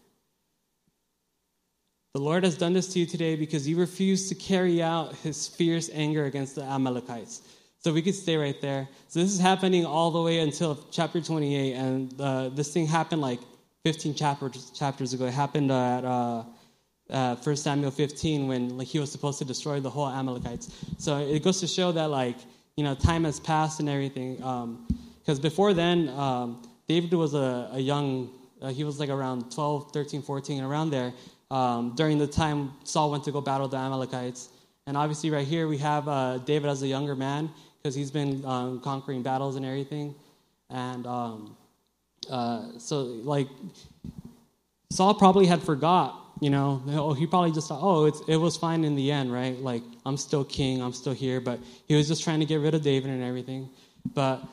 The 2.16 2.22
Lord 2.22 2.44
has 2.44 2.58
done 2.58 2.74
this 2.74 2.92
to 2.94 3.00
you 3.00 3.06
today 3.06 3.36
because 3.36 3.68
you 3.68 3.78
refused 3.78 4.28
to 4.30 4.34
carry 4.34 4.82
out 4.82 5.14
his 5.18 5.48
fierce 5.48 5.92
anger 5.94 6.26
against 6.26 6.56
the 6.56 6.64
Amalekites. 6.64 7.44
So 7.78 7.94
we 7.94 8.02
could 8.02 8.16
stay 8.16 8.36
right 8.36 8.60
there. 8.62 8.90
So 9.10 9.20
this 9.20 9.32
is 9.32 9.40
happening 9.40 9.86
all 9.86 10.10
the 10.10 10.24
way 10.24 10.40
until 10.40 10.84
chapter 10.90 11.22
28, 11.22 11.74
and 11.74 12.20
uh, 12.20 12.50
this 12.50 12.74
thing 12.74 12.88
happened 12.88 13.22
like 13.22 13.42
15 13.84 14.16
chapters 14.16 14.72
chapters 14.72 15.14
ago. 15.14 15.26
It 15.26 15.34
happened 15.36 15.72
at 15.72 16.04
uh, 16.04 16.46
uh, 17.10 17.36
1 17.36 17.56
Samuel 17.56 17.92
15 17.92 18.48
when 18.48 18.78
like 18.78 18.88
he 18.88 19.00
was 19.00 19.12
supposed 19.12 19.40
to 19.40 19.46
destroy 19.46 19.80
the 19.80 19.90
whole 19.90 20.08
Amalekites. 20.08 20.74
So 20.98 21.18
it 21.18 21.44
goes 21.44 21.60
to 21.60 21.68
show 21.68 21.92
that 21.92 22.10
like 22.10 22.38
you 22.76 22.84
know 22.84 22.96
time 22.96 23.24
has 23.24 23.40
passed 23.40 23.80
and 23.80 23.90
everything. 23.90 24.36
Because 24.36 25.38
um, 25.38 25.42
before 25.42 25.74
then, 25.74 26.10
um, 26.10 26.62
David 26.88 27.14
was 27.14 27.34
a, 27.34 27.70
a 27.74 27.80
young 27.80 28.30
uh, 28.62 28.70
he 28.70 28.84
was 28.84 29.00
like 29.00 29.10
around 29.10 29.52
12, 29.52 29.92
13, 29.92 30.22
14, 30.22 30.64
around 30.64 30.90
there, 30.90 31.14
um, 31.52 31.94
during 31.96 32.18
the 32.18 32.28
time 32.28 32.74
Saul 32.84 33.12
went 33.12 33.24
to 33.26 33.32
go 33.32 33.42
battle 33.42 33.68
the 33.68 33.78
Amalekites. 33.78 34.50
And 34.88 34.96
obviously, 34.96 35.30
right 35.30 35.46
here, 35.46 35.68
we 35.68 35.78
have 35.80 36.08
uh, 36.08 36.38
David 36.40 36.70
as 36.70 36.82
a 36.82 36.88
younger 36.88 37.16
man 37.16 37.52
because 37.78 37.96
he's 37.96 38.12
been 38.12 38.44
um, 38.46 38.80
conquering 38.80 39.22
battles 39.22 39.56
and 39.56 39.66
everything. 39.66 40.16
And 40.70 41.06
um, 41.06 41.58
uh, 42.30 42.80
so, 42.80 43.02
like, 43.02 43.48
Saul 44.90 45.14
probably 45.14 45.46
had 45.46 45.62
forgot, 45.62 46.20
you 46.42 46.50
know, 46.50 46.82
oh, 46.90 47.14
he 47.14 47.26
probably 47.26 47.52
just 47.52 47.70
thought, 47.70 47.80
oh, 47.82 48.06
it 48.28 48.38
was 48.38 48.58
fine 48.58 48.84
in 48.84 48.96
the 48.96 49.12
end, 49.12 49.32
right? 49.32 49.58
Like, 49.60 49.84
I'm 50.06 50.18
still 50.18 50.44
king, 50.44 50.82
I'm 50.82 50.94
still 50.94 51.14
here. 51.14 51.40
But 51.40 51.60
he 51.88 51.96
was 51.96 52.08
just 52.08 52.24
trying 52.24 52.40
to 52.40 52.46
get 52.46 52.58
rid 52.58 52.74
of 52.74 52.82
David 52.82 53.10
and 53.10 53.24
everything. 53.24 53.70
But 54.14 54.44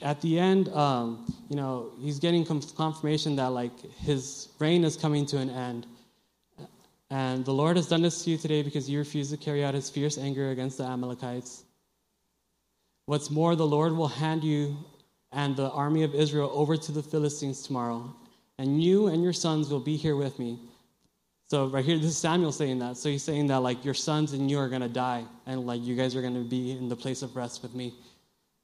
at 0.00 0.20
the 0.20 0.38
end, 0.38 0.68
um, 0.68 1.34
you 1.48 1.56
know, 1.56 1.90
he's 2.00 2.18
getting 2.18 2.44
confirmation 2.44 3.36
that 3.36 3.48
like 3.48 3.72
his 3.98 4.48
reign 4.58 4.84
is 4.84 4.96
coming 4.96 5.26
to 5.26 5.38
an 5.38 5.50
end. 5.50 5.86
And 7.10 7.44
the 7.44 7.52
Lord 7.52 7.76
has 7.76 7.88
done 7.88 8.00
this 8.00 8.24
to 8.24 8.30
you 8.30 8.38
today 8.38 8.62
because 8.62 8.88
you 8.88 8.98
refuse 8.98 9.30
to 9.30 9.36
carry 9.36 9.64
out 9.64 9.74
his 9.74 9.90
fierce 9.90 10.16
anger 10.16 10.50
against 10.50 10.78
the 10.78 10.84
Amalekites. 10.84 11.64
What's 13.06 13.30
more, 13.30 13.54
the 13.54 13.66
Lord 13.66 13.92
will 13.92 14.08
hand 14.08 14.44
you 14.44 14.76
and 15.32 15.56
the 15.56 15.70
army 15.70 16.04
of 16.04 16.14
Israel 16.14 16.50
over 16.54 16.76
to 16.76 16.92
the 16.92 17.02
Philistines 17.02 17.62
tomorrow, 17.62 18.14
and 18.58 18.82
you 18.82 19.08
and 19.08 19.22
your 19.22 19.32
sons 19.32 19.70
will 19.70 19.80
be 19.80 19.96
here 19.96 20.16
with 20.16 20.38
me. 20.38 20.58
So 21.52 21.66
right 21.66 21.84
here, 21.84 21.98
this 21.98 22.06
is 22.06 22.16
Samuel 22.16 22.50
saying 22.50 22.78
that. 22.78 22.96
So 22.96 23.10
he's 23.10 23.22
saying 23.22 23.48
that 23.48 23.58
like 23.58 23.84
your 23.84 23.92
sons 23.92 24.32
and 24.32 24.50
you 24.50 24.58
are 24.58 24.70
gonna 24.70 24.88
die, 24.88 25.22
and 25.44 25.66
like 25.66 25.82
you 25.82 25.94
guys 25.94 26.16
are 26.16 26.22
gonna 26.22 26.40
be 26.40 26.70
in 26.70 26.88
the 26.88 26.96
place 26.96 27.20
of 27.20 27.36
rest 27.36 27.62
with 27.62 27.74
me. 27.74 27.92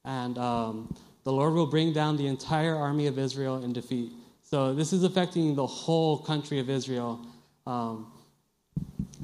And 0.07 0.39
um, 0.39 0.97
the 1.23 1.31
Lord 1.31 1.53
will 1.53 1.67
bring 1.67 1.93
down 1.93 2.17
the 2.17 2.27
entire 2.27 2.75
army 2.75 3.07
of 3.07 3.19
Israel 3.19 3.63
in 3.63 3.75
defeat. 3.75 4.13
So 4.43 4.73
this 4.73 4.95
is 4.95 5.05
affecting 5.05 5.55
the 5.55 5.67
whole 5.67 6.17
country 6.17 6.61
of 6.61 6.71
Israel. 6.71 7.21
Um, 7.67 8.11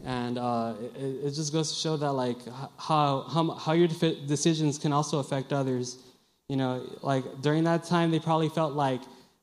and 0.04 0.36
uh, 0.36 0.74
it, 0.94 1.24
it, 1.24 1.30
just 1.30 1.50
goes 1.50 1.72
to 1.72 1.78
show 1.78 1.96
that 1.96 2.12
like 2.12 2.46
how, 2.76 3.22
how, 3.22 3.52
how 3.52 3.72
your 3.72 3.88
decisions 3.88 4.76
can 4.76 4.92
also 4.92 5.20
affect 5.20 5.54
others 5.54 5.96
you 6.48 6.56
know 6.56 6.86
like 7.00 7.24
during 7.40 7.64
that 7.64 7.84
time 7.84 8.10
they 8.10 8.20
probably 8.20 8.50
felt 8.50 8.74
like 8.74 9.00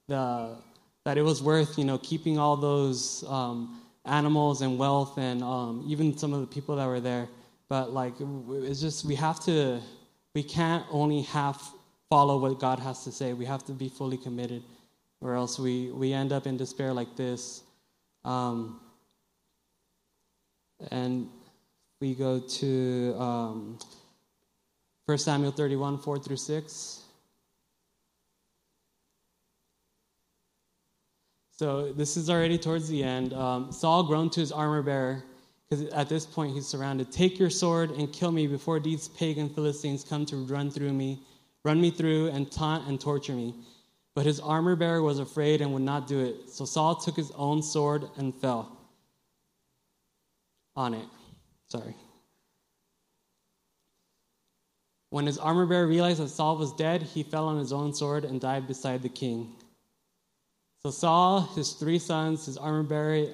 the 0.07 0.55
that 1.05 1.17
it 1.17 1.23
was 1.23 1.41
worth 1.41 1.79
you 1.79 1.86
know 1.86 1.97
keeping 1.97 2.38
all 2.38 2.55
those 2.55 3.23
um, 3.27 3.81
animals 4.05 4.61
and 4.61 4.77
wealth 4.77 5.17
and 5.17 5.43
um, 5.43 5.85
even 5.87 6.17
some 6.17 6.33
of 6.33 6.41
the 6.41 6.47
people 6.47 6.75
that 6.75 6.85
were 6.85 6.99
there 6.99 7.27
but 7.69 7.93
like 7.93 8.13
it's 8.19 8.81
just 8.81 9.05
we 9.05 9.15
have 9.15 9.39
to 9.39 9.79
we 10.33 10.43
can't 10.43 10.85
only 10.91 11.21
half 11.21 11.73
follow 12.11 12.37
what 12.37 12.59
God 12.59 12.79
has 12.79 13.05
to 13.05 13.11
say. 13.11 13.31
We 13.31 13.45
have 13.45 13.63
to 13.65 13.71
be 13.71 13.87
fully 13.87 14.17
committed, 14.17 14.63
or 15.21 15.33
else 15.33 15.57
we, 15.57 15.91
we 15.91 16.11
end 16.11 16.33
up 16.33 16.45
in 16.45 16.57
despair 16.57 16.93
like 16.93 17.15
this. 17.15 17.63
Um, 18.25 18.81
and 20.91 21.29
we 22.01 22.13
go 22.13 22.39
to 22.39 23.15
um, 23.17 23.79
1 25.05 25.17
Samuel 25.17 25.51
31, 25.51 25.99
4 25.99 26.19
through 26.19 26.35
6. 26.35 27.00
So 31.62 31.91
this 31.91 32.17
is 32.17 32.28
already 32.28 32.58
towards 32.58 32.89
the 32.89 33.04
end. 33.04 33.36
Um, 33.36 33.71
Saul 33.71 34.02
groaned 34.02 34.32
to 34.32 34.39
his 34.39 34.52
armor 34.52 34.82
bearer 34.82 35.24
because 35.69 35.86
at 35.89 36.10
this 36.10 36.26
point 36.26 36.56
he's 36.56 36.65
surrounded. 36.65 37.12
Take 37.12 37.38
your 37.38 37.52
sword 37.52 37.91
and 37.91 38.12
kill 38.12 38.32
me 38.32 38.47
before 38.47 38.80
these 38.80 39.10
pagan 39.10 39.47
Philistines 39.47 40.04
come 40.04 40.26
to 40.26 40.38
run 40.38 40.71
through 40.71 40.91
me, 40.91 41.19
run 41.63 41.80
me 41.80 41.91
through 41.91 42.30
and 42.30 42.52
taunt 42.52 42.88
and 42.88 43.00
torture 43.00 43.34
me. 43.34 43.54
But 44.15 44.26
his 44.26 44.39
armor 44.39 44.76
bearer 44.76 45.04
was 45.04 45.19
afraid 45.19 45.62
and 45.62 45.71
would 45.74 45.84
not 45.84 46.08
do 46.08 46.19
it. 46.19 46.50
So 46.50 46.65
Saul 46.65 46.95
took 46.95 47.15
his 47.15 47.30
own 47.36 47.62
sword 47.62 48.06
and 48.17 48.34
fell 48.34 48.76
on 50.76 50.95
it. 50.95 51.06
Sorry. 51.69 51.95
When 55.12 55.28
his 55.28 55.38
armor 55.38 55.67
bearer 55.67 55.86
realized 55.86 56.21
that 56.21 56.30
Saul 56.30 56.58
was 56.58 56.74
dead, 56.74 57.04
he 57.04 57.21
fell 57.21 57.47
on 57.47 57.60
his 57.60 57.71
own 57.71 57.93
sword 57.93 58.26
and 58.26 58.41
died 58.41 58.65
beside 58.65 59.04
the 59.04 59.10
king. 59.10 59.54
So 60.84 60.89
Saul, 60.89 61.41
his 61.54 61.74
three 61.74 62.00
sons, 62.00 62.48
his 62.48 62.58
armor 62.58 62.82
bearer, 62.82 63.28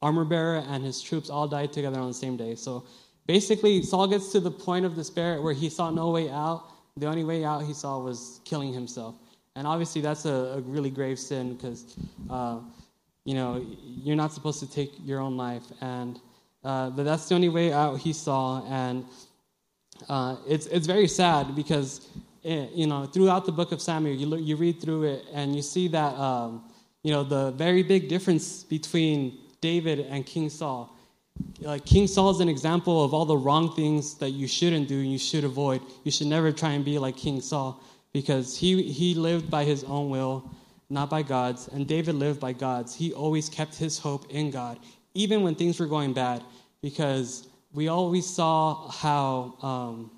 armor 0.00 0.24
bearer, 0.24 0.62
and 0.68 0.84
his 0.84 1.02
troops 1.02 1.28
all 1.28 1.48
died 1.48 1.72
together 1.72 1.98
on 1.98 2.06
the 2.06 2.14
same 2.14 2.36
day. 2.36 2.54
So 2.54 2.84
basically, 3.26 3.82
Saul 3.82 4.06
gets 4.06 4.30
to 4.30 4.38
the 4.38 4.52
point 4.52 4.86
of 4.86 4.94
despair 4.94 5.42
where 5.42 5.54
he 5.54 5.68
saw 5.68 5.90
no 5.90 6.10
way 6.10 6.30
out. 6.30 6.66
The 6.96 7.06
only 7.06 7.24
way 7.24 7.44
out 7.44 7.64
he 7.64 7.74
saw 7.74 7.98
was 7.98 8.40
killing 8.44 8.72
himself. 8.72 9.16
And 9.56 9.66
obviously, 9.66 10.02
that's 10.02 10.24
a, 10.24 10.54
a 10.56 10.60
really 10.60 10.90
grave 10.90 11.18
sin 11.18 11.54
because, 11.54 11.96
uh, 12.30 12.60
you 13.24 13.34
know, 13.34 13.66
you're 13.82 14.14
not 14.14 14.32
supposed 14.32 14.60
to 14.60 14.70
take 14.70 14.92
your 15.04 15.18
own 15.18 15.36
life. 15.36 15.64
And 15.80 16.20
uh, 16.62 16.90
but 16.90 17.02
that's 17.02 17.28
the 17.28 17.34
only 17.34 17.48
way 17.48 17.72
out 17.72 17.98
he 17.98 18.12
saw. 18.12 18.64
And 18.68 19.04
uh, 20.08 20.36
it's 20.46 20.66
it's 20.66 20.86
very 20.86 21.08
sad 21.08 21.56
because, 21.56 22.08
it, 22.44 22.50
eh, 22.50 22.66
you 22.72 22.86
know, 22.86 23.04
throughout 23.04 23.46
the 23.46 23.52
book 23.52 23.72
of 23.72 23.82
Samuel, 23.82 24.14
you 24.14 24.26
look, 24.26 24.40
you 24.42 24.54
read 24.54 24.80
through 24.80 25.02
it 25.04 25.24
and 25.32 25.56
you 25.56 25.62
see 25.62 25.88
that, 25.88 26.14
um, 26.14 26.62
you 27.04 27.12
know, 27.12 27.22
the 27.22 27.52
very 27.52 27.82
big 27.82 28.08
difference 28.08 28.64
between 28.64 29.38
David 29.60 30.00
and 30.00 30.26
King 30.26 30.48
Saul. 30.48 30.90
Like 31.60 31.84
King 31.84 32.06
Saul 32.06 32.30
is 32.30 32.40
an 32.40 32.48
example 32.48 33.04
of 33.04 33.12
all 33.12 33.26
the 33.26 33.36
wrong 33.36 33.74
things 33.74 34.14
that 34.18 34.30
you 34.30 34.48
shouldn't 34.48 34.88
do 34.88 34.98
and 35.00 35.12
you 35.12 35.18
should 35.18 35.44
avoid. 35.44 35.82
You 36.04 36.10
should 36.10 36.28
never 36.28 36.50
try 36.50 36.70
and 36.70 36.84
be 36.84 36.98
like 36.98 37.16
King 37.16 37.40
Saul 37.40 37.80
because 38.12 38.56
he, 38.56 38.82
he 38.84 39.14
lived 39.14 39.50
by 39.50 39.64
his 39.64 39.84
own 39.84 40.08
will, 40.08 40.50
not 40.88 41.10
by 41.10 41.22
God's, 41.22 41.68
and 41.68 41.86
David 41.86 42.14
lived 42.14 42.40
by 42.40 42.52
God's. 42.52 42.94
He 42.94 43.12
always 43.12 43.48
kept 43.50 43.74
his 43.74 43.98
hope 43.98 44.30
in 44.30 44.50
God, 44.50 44.78
even 45.12 45.42
when 45.42 45.54
things 45.54 45.78
were 45.78 45.86
going 45.86 46.14
bad, 46.14 46.42
because 46.80 47.48
we 47.74 47.88
always 47.88 48.26
saw 48.26 48.88
how 48.88 49.56
um, 49.60 50.10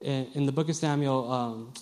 in, 0.00 0.26
in, 0.34 0.46
the 0.46 0.52
book 0.52 0.68
of 0.68 0.76
Samuel, 0.76 1.30
um, 1.30 1.72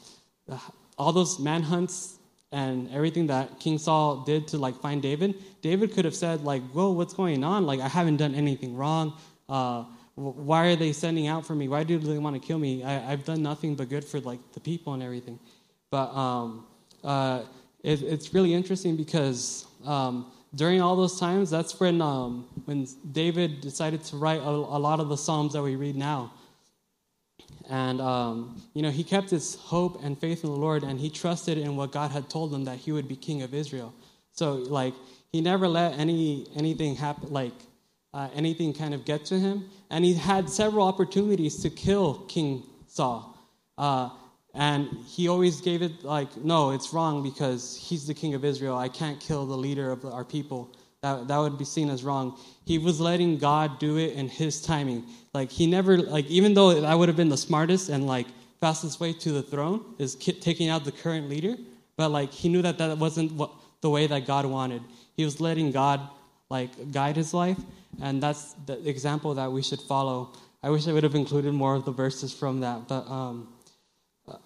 all 0.99 1.13
those 1.13 1.41
manhunts 1.41 2.20
and 2.53 2.91
everything 2.91 3.29
that 3.29 3.61
King 3.61 3.79
Saul 3.79 4.25
did 4.25 4.49
to 4.49 4.59
like 4.59 4.77
find 4.81 5.01
David, 5.01 5.35
David 5.63 5.93
could 5.93 6.05
have 6.05 6.15
said 6.15 6.43
like, 6.43 6.63
"Whoa, 6.73 6.91
what's 6.91 7.15
going 7.15 7.45
on? 7.45 7.65
Like, 7.67 7.81
I 7.81 7.89
haven't 7.89 8.17
done 8.17 8.35
anything 8.35 8.77
wrong. 8.77 9.15
Uh, 9.49 9.85
why 10.17 10.67
are 10.67 10.77
they 10.77 10.93
sending 10.93 11.29
out 11.29 11.47
for 11.47 11.55
me? 11.55 11.69
Why 11.69 11.85
do 11.85 11.99
they 11.99 12.19
want 12.19 12.41
to 12.41 12.47
kill 12.47 12.59
me? 12.59 12.85
I, 12.85 12.93
have 12.93 13.25
done 13.25 13.43
nothing 13.43 13.75
but 13.75 13.89
good 13.89 14.05
for 14.05 14.21
like 14.21 14.41
the 14.53 14.61
people 14.61 14.95
and 14.95 15.03
everything." 15.03 15.39
But 15.91 16.15
um, 16.15 16.67
uh, 17.05 17.43
it, 17.83 18.03
it's 18.03 18.35
really 18.35 18.53
interesting 18.53 18.97
because 18.97 19.67
um, 19.85 20.31
during 20.55 20.81
all 20.81 20.97
those 20.97 21.19
times, 21.21 21.51
that's 21.51 21.79
when 21.79 22.03
um, 22.03 22.49
when 22.65 22.87
David 23.13 23.61
decided 23.61 24.03
to 24.05 24.17
write 24.17 24.41
a, 24.41 24.51
a 24.51 24.81
lot 24.81 24.99
of 24.99 25.09
the 25.09 25.17
psalms 25.17 25.53
that 25.53 25.63
we 25.63 25.77
read 25.77 25.97
now. 25.97 26.33
And, 27.71 28.01
um, 28.01 28.61
you 28.75 28.83
know, 28.83 28.91
he 28.91 29.05
kept 29.05 29.31
his 29.31 29.55
hope 29.55 30.03
and 30.03 30.21
faith 30.21 30.43
in 30.43 30.51
the 30.51 30.57
Lord, 30.57 30.83
and 30.83 30.99
he 30.99 31.09
trusted 31.09 31.57
in 31.57 31.77
what 31.77 31.93
God 31.93 32.11
had 32.11 32.29
told 32.29 32.53
him 32.53 32.65
that 32.65 32.79
he 32.79 32.91
would 32.91 33.07
be 33.07 33.15
king 33.15 33.43
of 33.43 33.55
Israel. 33.55 33.95
So, 34.33 34.55
like, 34.55 34.93
he 35.31 35.41
never 35.41 35.69
let 35.69 35.97
any 35.97 36.49
anything 36.57 36.97
happen, 36.97 37.33
like, 37.33 37.53
uh, 38.13 38.29
anything 38.35 38.73
kind 38.73 38.93
of 38.93 39.05
get 39.05 39.25
to 39.27 39.39
him. 39.39 39.71
And 39.89 40.05
he 40.05 40.15
had 40.15 40.51
several 40.51 40.85
opportunities 40.85 41.63
to 41.63 41.71
kill 41.71 42.15
King 42.27 42.65
Saul. 42.89 43.39
Uh, 43.79 44.11
and 44.53 44.89
he 45.07 45.29
always 45.29 45.61
gave 45.61 45.81
it 45.81 46.03
like, 46.03 46.37
no, 46.37 46.73
it's 46.73 46.93
wrong 46.93 47.23
because 47.23 47.77
he's 47.77 48.05
the 48.07 48.15
king 48.15 48.35
of 48.35 48.45
Israel. 48.45 48.77
I 48.77 48.89
can't 48.89 49.21
kill 49.21 49.47
the 49.47 49.57
leader 49.57 49.93
of 49.93 50.05
our 50.05 50.25
people. 50.25 50.75
That, 51.03 51.29
that 51.29 51.39
would 51.39 51.57
be 51.57 51.65
seen 51.65 51.89
as 51.89 52.05
wrong. 52.05 52.39
He 52.67 52.77
was 52.79 53.01
letting 53.01 53.39
God 53.39 53.79
do 53.79 53.97
it 53.97 54.13
in 54.13 54.29
his 54.29 54.61
timing. 54.61 55.05
Like 55.33 55.51
he 55.51 55.67
never 55.67 55.97
like 55.97 56.27
even 56.27 56.55
though 56.55 56.79
that 56.79 56.95
would 56.95 57.09
have 57.09 57.17
been 57.17 57.31
the 57.31 57.39
smartest 57.39 57.89
and 57.89 58.07
like 58.07 58.27
fastest 58.61 59.01
way 59.01 59.15
to 59.15 59.33
the 59.33 59.43
throne 59.43 59.83
is 59.99 60.15
taking 60.15 60.69
out 60.69 60.85
the 60.85 60.93
current 60.93 61.31
leader, 61.31 61.57
but 61.97 62.11
like 62.11 62.33
he 62.33 62.49
knew 62.49 62.63
that 62.63 62.79
that 62.79 62.99
wasn't 62.99 63.33
what 63.33 63.51
the 63.81 63.89
way 63.89 64.07
that 64.07 64.27
God 64.27 64.45
wanted. 64.45 64.83
He 65.17 65.25
was 65.25 65.41
letting 65.41 65.73
God 65.73 66.01
like 66.51 66.93
guide 66.93 67.17
his 67.17 67.33
life, 67.33 67.59
and 68.03 68.23
that's 68.23 68.55
the 68.67 68.87
example 68.87 69.35
that 69.35 69.51
we 69.51 69.63
should 69.63 69.81
follow. 69.81 70.33
I 70.63 70.69
wish 70.69 70.87
I 70.87 70.93
would 70.93 71.05
have 71.05 71.15
included 71.15 71.55
more 71.55 71.75
of 71.75 71.87
the 71.87 71.93
verses 71.93 72.35
from 72.35 72.61
that, 72.61 72.89
but 72.89 73.09
um, 73.11 73.49
uh, 74.29 74.37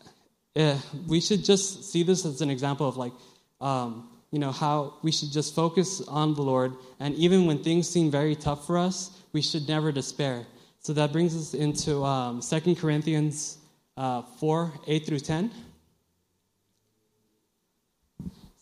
yeah, 0.54 0.78
we 1.08 1.20
should 1.20 1.44
just 1.44 1.90
see 1.90 2.04
this 2.04 2.24
as 2.24 2.40
an 2.40 2.50
example 2.50 2.86
of 2.86 2.96
like 2.96 3.12
um, 3.60 4.08
you 4.34 4.40
know, 4.40 4.50
how 4.50 4.94
we 5.02 5.12
should 5.12 5.30
just 5.30 5.54
focus 5.54 6.00
on 6.08 6.34
the 6.34 6.42
Lord. 6.42 6.72
And 6.98 7.14
even 7.14 7.46
when 7.46 7.62
things 7.62 7.88
seem 7.88 8.10
very 8.10 8.34
tough 8.34 8.66
for 8.66 8.76
us, 8.76 9.16
we 9.32 9.40
should 9.40 9.68
never 9.68 9.92
despair. 9.92 10.44
So 10.80 10.92
that 10.94 11.12
brings 11.12 11.36
us 11.36 11.54
into 11.54 12.02
um, 12.02 12.40
2 12.40 12.74
Corinthians 12.74 13.58
uh, 13.96 14.22
4 14.22 14.72
8 14.88 15.06
through 15.06 15.20
10. 15.20 15.52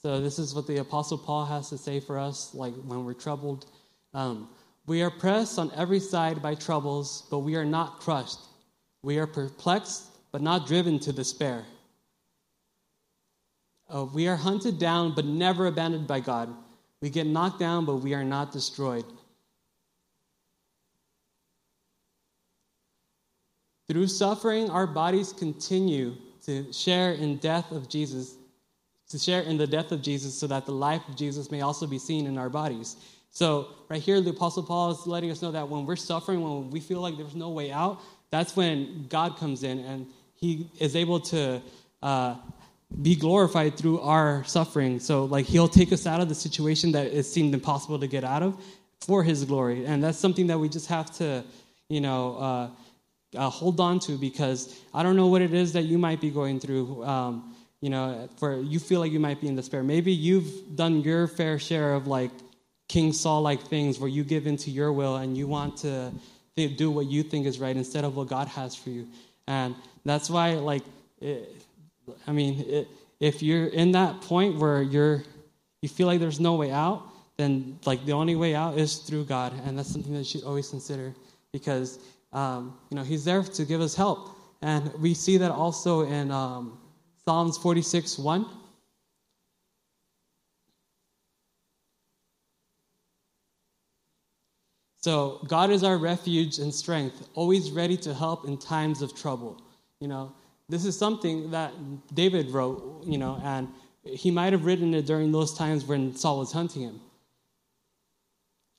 So 0.02 0.20
this 0.20 0.38
is 0.38 0.54
what 0.54 0.66
the 0.66 0.76
Apostle 0.76 1.16
Paul 1.16 1.46
has 1.46 1.70
to 1.70 1.78
say 1.78 2.00
for 2.00 2.18
us, 2.18 2.54
like 2.54 2.74
when 2.85 3.06
we're 3.06 3.14
troubled. 3.14 3.64
Um, 4.12 4.50
we 4.87 5.00
are 5.00 5.11
pressed 5.11 5.58
on 5.58 5.72
every 5.74 6.00
side 6.00 6.42
by 6.42 6.54
troubles, 6.54 7.26
but 7.30 7.38
we 7.38 7.56
are 7.56 7.64
not 7.64 7.98
crushed. 7.98 8.40
We 9.02 9.16
are 9.16 9.26
perplexed, 9.26 10.02
but 10.32 10.42
not 10.42 10.66
driven 10.66 10.98
to 10.98 11.14
despair. 11.14 11.64
Uh, 13.94 14.05
we 14.07 14.26
are 14.26 14.37
hunted 14.37 14.78
down, 14.78 15.14
but 15.14 15.24
never 15.26 15.66
abandoned 15.66 16.07
by 16.07 16.20
God. 16.20 16.55
We 17.02 17.11
get 17.11 17.26
knocked 17.26 17.59
down, 17.59 17.85
but 17.85 17.96
we 17.96 18.14
are 18.14 18.24
not 18.24 18.52
destroyed. 18.52 19.05
Through 23.88 24.07
suffering, 24.07 24.70
our 24.70 24.87
bodies 24.87 25.33
continue 25.33 26.16
to 26.46 26.72
share 26.72 27.12
in 27.12 27.37
death 27.37 27.70
of 27.70 27.88
Jesus, 27.88 28.37
to 29.11 29.18
share 29.18 29.42
in 29.42 29.59
the 29.59 29.66
death 29.66 29.92
of 29.92 30.00
Jesus, 30.00 30.35
so 30.35 30.46
that 30.46 30.64
the 30.64 30.72
life 30.72 31.07
of 31.09 31.16
Jesus 31.16 31.50
may 31.50 31.61
also 31.61 31.87
be 31.87 31.98
seen 31.98 32.26
in 32.26 32.38
our 32.38 32.48
bodies. 32.48 32.96
So, 33.31 33.68
right 33.88 34.00
here, 34.00 34.20
the 34.20 34.31
Apostle 34.31 34.62
Paul 34.62 34.92
is 34.92 35.07
letting 35.07 35.31
us 35.31 35.42
know 35.42 35.50
that 35.50 35.68
when 35.68 35.85
we're 35.85 35.96
suffering, 35.96 36.40
when 36.40 36.70
we 36.70 36.81
feel 36.81 37.00
like 37.00 37.16
there's 37.16 37.35
no 37.35 37.50
way 37.50 37.70
out, 37.70 38.00
that's 38.31 38.57
when 38.57 39.07
God 39.09 39.37
comes 39.37 39.62
in 39.62 39.81
and 39.81 40.07
He 40.35 40.70
is 40.78 40.96
able 40.96 41.20
to 41.20 41.61
uh, 42.02 42.37
be 43.00 43.16
glorified 43.16 43.76
through 43.76 44.00
our 44.00 44.44
suffering. 44.44 45.00
So, 45.00 45.24
like, 45.24 45.46
He'll 45.46 45.68
take 45.68 45.92
us 45.92 46.07
out 46.07 46.20
of 46.20 46.28
the 46.28 46.35
situation 46.35 46.92
that 46.92 47.07
it 47.07 47.24
seemed 47.24 47.55
impossible 47.55 47.98
to 47.98 48.07
get 48.07 48.24
out 48.24 48.42
of 48.42 48.57
for 49.00 49.22
His 49.22 49.44
glory. 49.44 49.87
And 49.87 50.02
that's 50.02 50.18
something 50.18 50.48
that 50.48 50.59
we 50.59 50.68
just 50.68 50.88
have 50.88 51.11
to, 51.16 51.44
you 51.88 52.00
know, 52.00 52.37
uh, 52.37 52.68
uh, 53.35 53.48
hold 53.48 53.81
on 53.81 53.98
to 54.00 54.18
because 54.18 54.78
I 54.92 55.02
don't 55.02 55.16
know 55.16 55.28
what 55.28 55.40
it 55.40 55.55
is 55.55 55.72
that 55.72 55.83
you 55.83 55.96
might 55.96 56.20
be 56.20 56.31
going 56.31 56.61
through. 56.61 57.05
Um, 57.05 57.55
you 57.81 57.90
know, 57.90 58.28
for 58.38 58.61
you 58.61 58.78
feel 58.78 59.00
like 59.00 59.11
you 59.11 59.18
might 59.18 59.40
be 59.40 59.48
in 59.48 59.57
despair. 59.57 59.83
Maybe 59.83 60.12
you've 60.12 60.76
done 60.76 61.00
your 61.00 61.26
fair 61.26 61.59
share 61.59 61.94
of 61.94 62.07
like 62.07 62.31
King 62.88 63.12
Saul 63.12 63.42
like 63.42 63.62
things 63.62 63.98
where 63.98 64.09
you 64.09 64.22
give 64.22 64.46
into 64.46 64.70
your 64.70 64.92
will 64.92 65.16
and 65.16 65.37
you 65.37 65.48
want 65.48 65.78
to 65.78 66.12
do 66.55 66.90
what 66.90 67.07
you 67.07 67.22
think 67.22 67.46
is 67.46 67.59
right 67.59 67.76
instead 67.76 68.05
of 68.05 68.16
what 68.16 68.28
God 68.28 68.48
has 68.48 68.76
for 68.76 68.90
you. 68.90 69.09
And 69.48 69.74
that's 70.05 70.31
why, 70.31 70.55
like, 70.55 70.83
it, 71.20 71.62
I 72.26 72.32
mean, 72.32 72.60
it, 72.60 72.88
if 73.20 73.42
you're 73.42 73.66
in 73.66 73.92
that 73.92 74.20
point 74.20 74.58
where 74.58 74.82
you're 74.82 75.24
you 75.80 75.88
feel 75.88 76.06
like 76.06 76.20
there's 76.20 76.40
no 76.40 76.54
way 76.54 76.70
out, 76.70 77.02
then 77.36 77.78
like 77.84 78.04
the 78.06 78.12
only 78.12 78.36
way 78.36 78.54
out 78.54 78.78
is 78.78 78.98
through 78.98 79.24
God, 79.24 79.52
and 79.64 79.78
that's 79.78 79.92
something 79.92 80.12
that 80.12 80.20
you 80.20 80.24
should 80.24 80.44
always 80.44 80.68
consider 80.68 81.14
because 81.52 81.98
um, 82.32 82.78
you 82.90 82.96
know 82.96 83.02
He's 83.02 83.24
there 83.24 83.42
to 83.42 83.64
give 83.64 83.80
us 83.80 83.94
help, 83.94 84.36
and 84.62 84.92
we 84.94 85.14
see 85.14 85.36
that 85.38 85.50
also 85.50 86.02
in 86.02 86.30
um, 86.30 86.78
Psalms 87.24 87.58
46 87.58 88.18
1. 88.18 88.46
So 94.98 95.40
God 95.48 95.70
is 95.70 95.82
our 95.82 95.98
refuge 95.98 96.58
and 96.58 96.72
strength, 96.72 97.28
always 97.34 97.72
ready 97.72 97.96
to 97.98 98.14
help 98.14 98.46
in 98.46 98.56
times 98.56 99.02
of 99.02 99.16
trouble. 99.16 99.60
You 99.98 100.06
know, 100.06 100.32
this 100.72 100.87
is 100.87 100.98
something 100.98 101.50
that 101.50 101.70
David 102.14 102.48
wrote, 102.48 103.02
you 103.04 103.18
know, 103.18 103.38
and 103.44 103.68
he 104.04 104.30
might 104.30 104.54
have 104.54 104.64
written 104.64 104.94
it 104.94 105.04
during 105.04 105.30
those 105.30 105.52
times 105.52 105.85
when 105.85 106.16
Saul 106.16 106.38
was 106.38 106.50
hunting 106.50 106.80
him. 106.80 107.00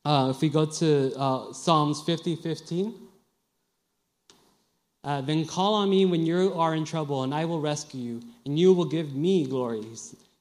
Uh, 0.04 0.34
if 0.36 0.42
we 0.42 0.50
go 0.50 0.66
to 0.66 1.14
uh, 1.16 1.54
Psalms 1.54 2.02
50 2.02 2.36
15, 2.38 2.96
uh, 5.04 5.22
then 5.22 5.46
call 5.46 5.76
on 5.76 5.90
me 5.92 6.06
when 6.06 6.26
you 6.26 6.52
are 6.56 6.74
in 6.74 6.84
trouble, 6.84 7.22
and 7.22 7.32
I 7.32 7.46
will 7.46 7.62
rescue 7.62 8.02
you, 8.02 8.22
and 8.48 8.58
you 8.58 8.74
will 8.74 8.86
give 8.86 9.14
me 9.14 9.46
glory. 9.46 9.84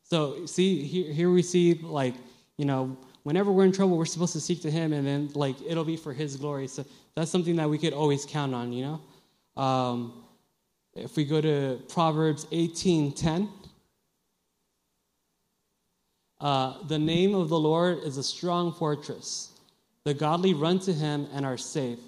So, 0.05 0.47
see, 0.47 0.83
here, 0.83 1.13
here 1.13 1.31
we 1.31 1.43
see, 1.43 1.75
like, 1.75 2.15
you 2.57 2.65
know, 2.65 2.97
whenever 3.25 3.53
we're 3.53 3.67
in 3.67 3.73
trouble, 3.73 3.99
we're 3.99 4.07
supposed 4.07 4.33
to 4.33 4.41
seek 4.41 4.63
to 4.63 4.71
Him, 4.71 4.95
and 4.95 5.07
then 5.07 5.31
like 5.35 5.57
it'll 5.69 5.85
be 5.85 5.99
for 5.99 6.15
His 6.15 6.35
glory. 6.37 6.67
So 6.67 6.87
that's 7.15 7.31
something 7.31 7.57
that 7.57 7.69
we 7.69 7.77
could 7.77 7.93
always 7.93 8.25
count 8.25 8.55
on, 8.55 8.73
you 8.73 8.85
know. 8.87 9.63
Um, 9.63 10.22
if 10.95 11.17
we 11.17 11.25
go 11.25 11.41
to 11.41 11.81
Proverbs 11.89 12.47
18:10, 12.53 13.49
uh, 16.41 16.87
the 16.89 16.99
name 16.99 17.35
of 17.35 17.49
the 17.49 17.59
Lord 17.59 17.99
is 18.05 18.17
a 18.17 18.23
strong 18.23 18.73
fortress. 18.73 19.51
The 20.05 20.15
godly 20.15 20.55
run 20.55 20.79
to 20.81 20.93
Him 20.93 21.29
and 21.33 21.47
are 21.47 21.57
safe. 21.57 22.01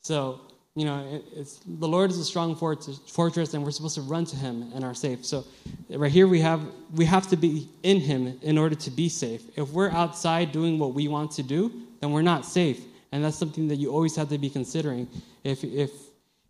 So 0.00 0.40
you 0.76 0.84
know, 0.84 1.22
it's, 1.36 1.60
the 1.64 1.86
Lord 1.86 2.10
is 2.10 2.18
a 2.18 2.24
strong 2.24 2.56
fortress, 2.56 3.54
and 3.54 3.62
we're 3.62 3.70
supposed 3.70 3.94
to 3.94 4.02
run 4.02 4.24
to 4.26 4.36
Him 4.36 4.72
and 4.74 4.84
are 4.84 4.94
safe. 4.94 5.24
So, 5.24 5.44
right 5.88 6.10
here 6.10 6.26
we 6.26 6.40
have 6.40 6.62
we 6.92 7.04
have 7.04 7.28
to 7.28 7.36
be 7.36 7.68
in 7.84 8.00
Him 8.00 8.38
in 8.42 8.58
order 8.58 8.74
to 8.74 8.90
be 8.90 9.08
safe. 9.08 9.42
If 9.56 9.70
we're 9.70 9.90
outside 9.90 10.50
doing 10.50 10.80
what 10.80 10.92
we 10.92 11.06
want 11.06 11.30
to 11.32 11.44
do, 11.44 11.70
then 12.00 12.10
we're 12.10 12.22
not 12.22 12.44
safe, 12.44 12.80
and 13.12 13.24
that's 13.24 13.36
something 13.36 13.68
that 13.68 13.76
you 13.76 13.92
always 13.92 14.16
have 14.16 14.28
to 14.30 14.38
be 14.38 14.50
considering. 14.50 15.08
If 15.44 15.62
if 15.62 15.92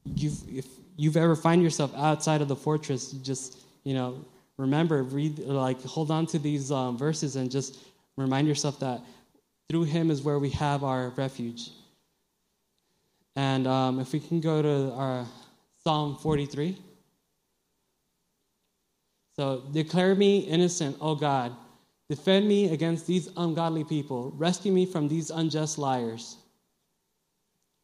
you've 0.06 0.38
if 0.48 0.66
you've 0.96 1.16
ever 1.16 1.36
find 1.36 1.62
yourself 1.62 1.92
outside 1.96 2.40
of 2.42 2.48
the 2.48 2.56
fortress, 2.56 3.10
just 3.12 3.58
you 3.84 3.94
know 3.94 4.24
remember 4.56 5.02
read 5.02 5.38
like 5.40 5.82
hold 5.82 6.10
on 6.10 6.26
to 6.26 6.38
these 6.38 6.70
um, 6.70 6.96
verses 6.96 7.36
and 7.36 7.50
just 7.50 7.78
remind 8.16 8.46
yourself 8.46 8.78
that 8.80 9.00
through 9.68 9.84
Him 9.84 10.10
is 10.10 10.22
where 10.22 10.38
we 10.38 10.50
have 10.50 10.84
our 10.84 11.10
refuge. 11.10 11.70
And 13.36 13.66
um, 13.66 13.98
if 13.98 14.12
we 14.12 14.20
can 14.20 14.40
go 14.40 14.62
to 14.62 14.92
our 14.92 15.26
Psalm 15.84 16.16
43. 16.16 16.78
So, 19.36 19.64
declare 19.72 20.14
me 20.14 20.38
innocent, 20.38 20.96
O 20.98 21.14
God. 21.14 21.54
Defend 22.08 22.48
me 22.48 22.72
against 22.72 23.06
these 23.06 23.28
ungodly 23.36 23.84
people. 23.84 24.32
Rescue 24.36 24.72
me 24.72 24.86
from 24.86 25.08
these 25.08 25.30
unjust 25.30 25.76
liars. 25.76 26.38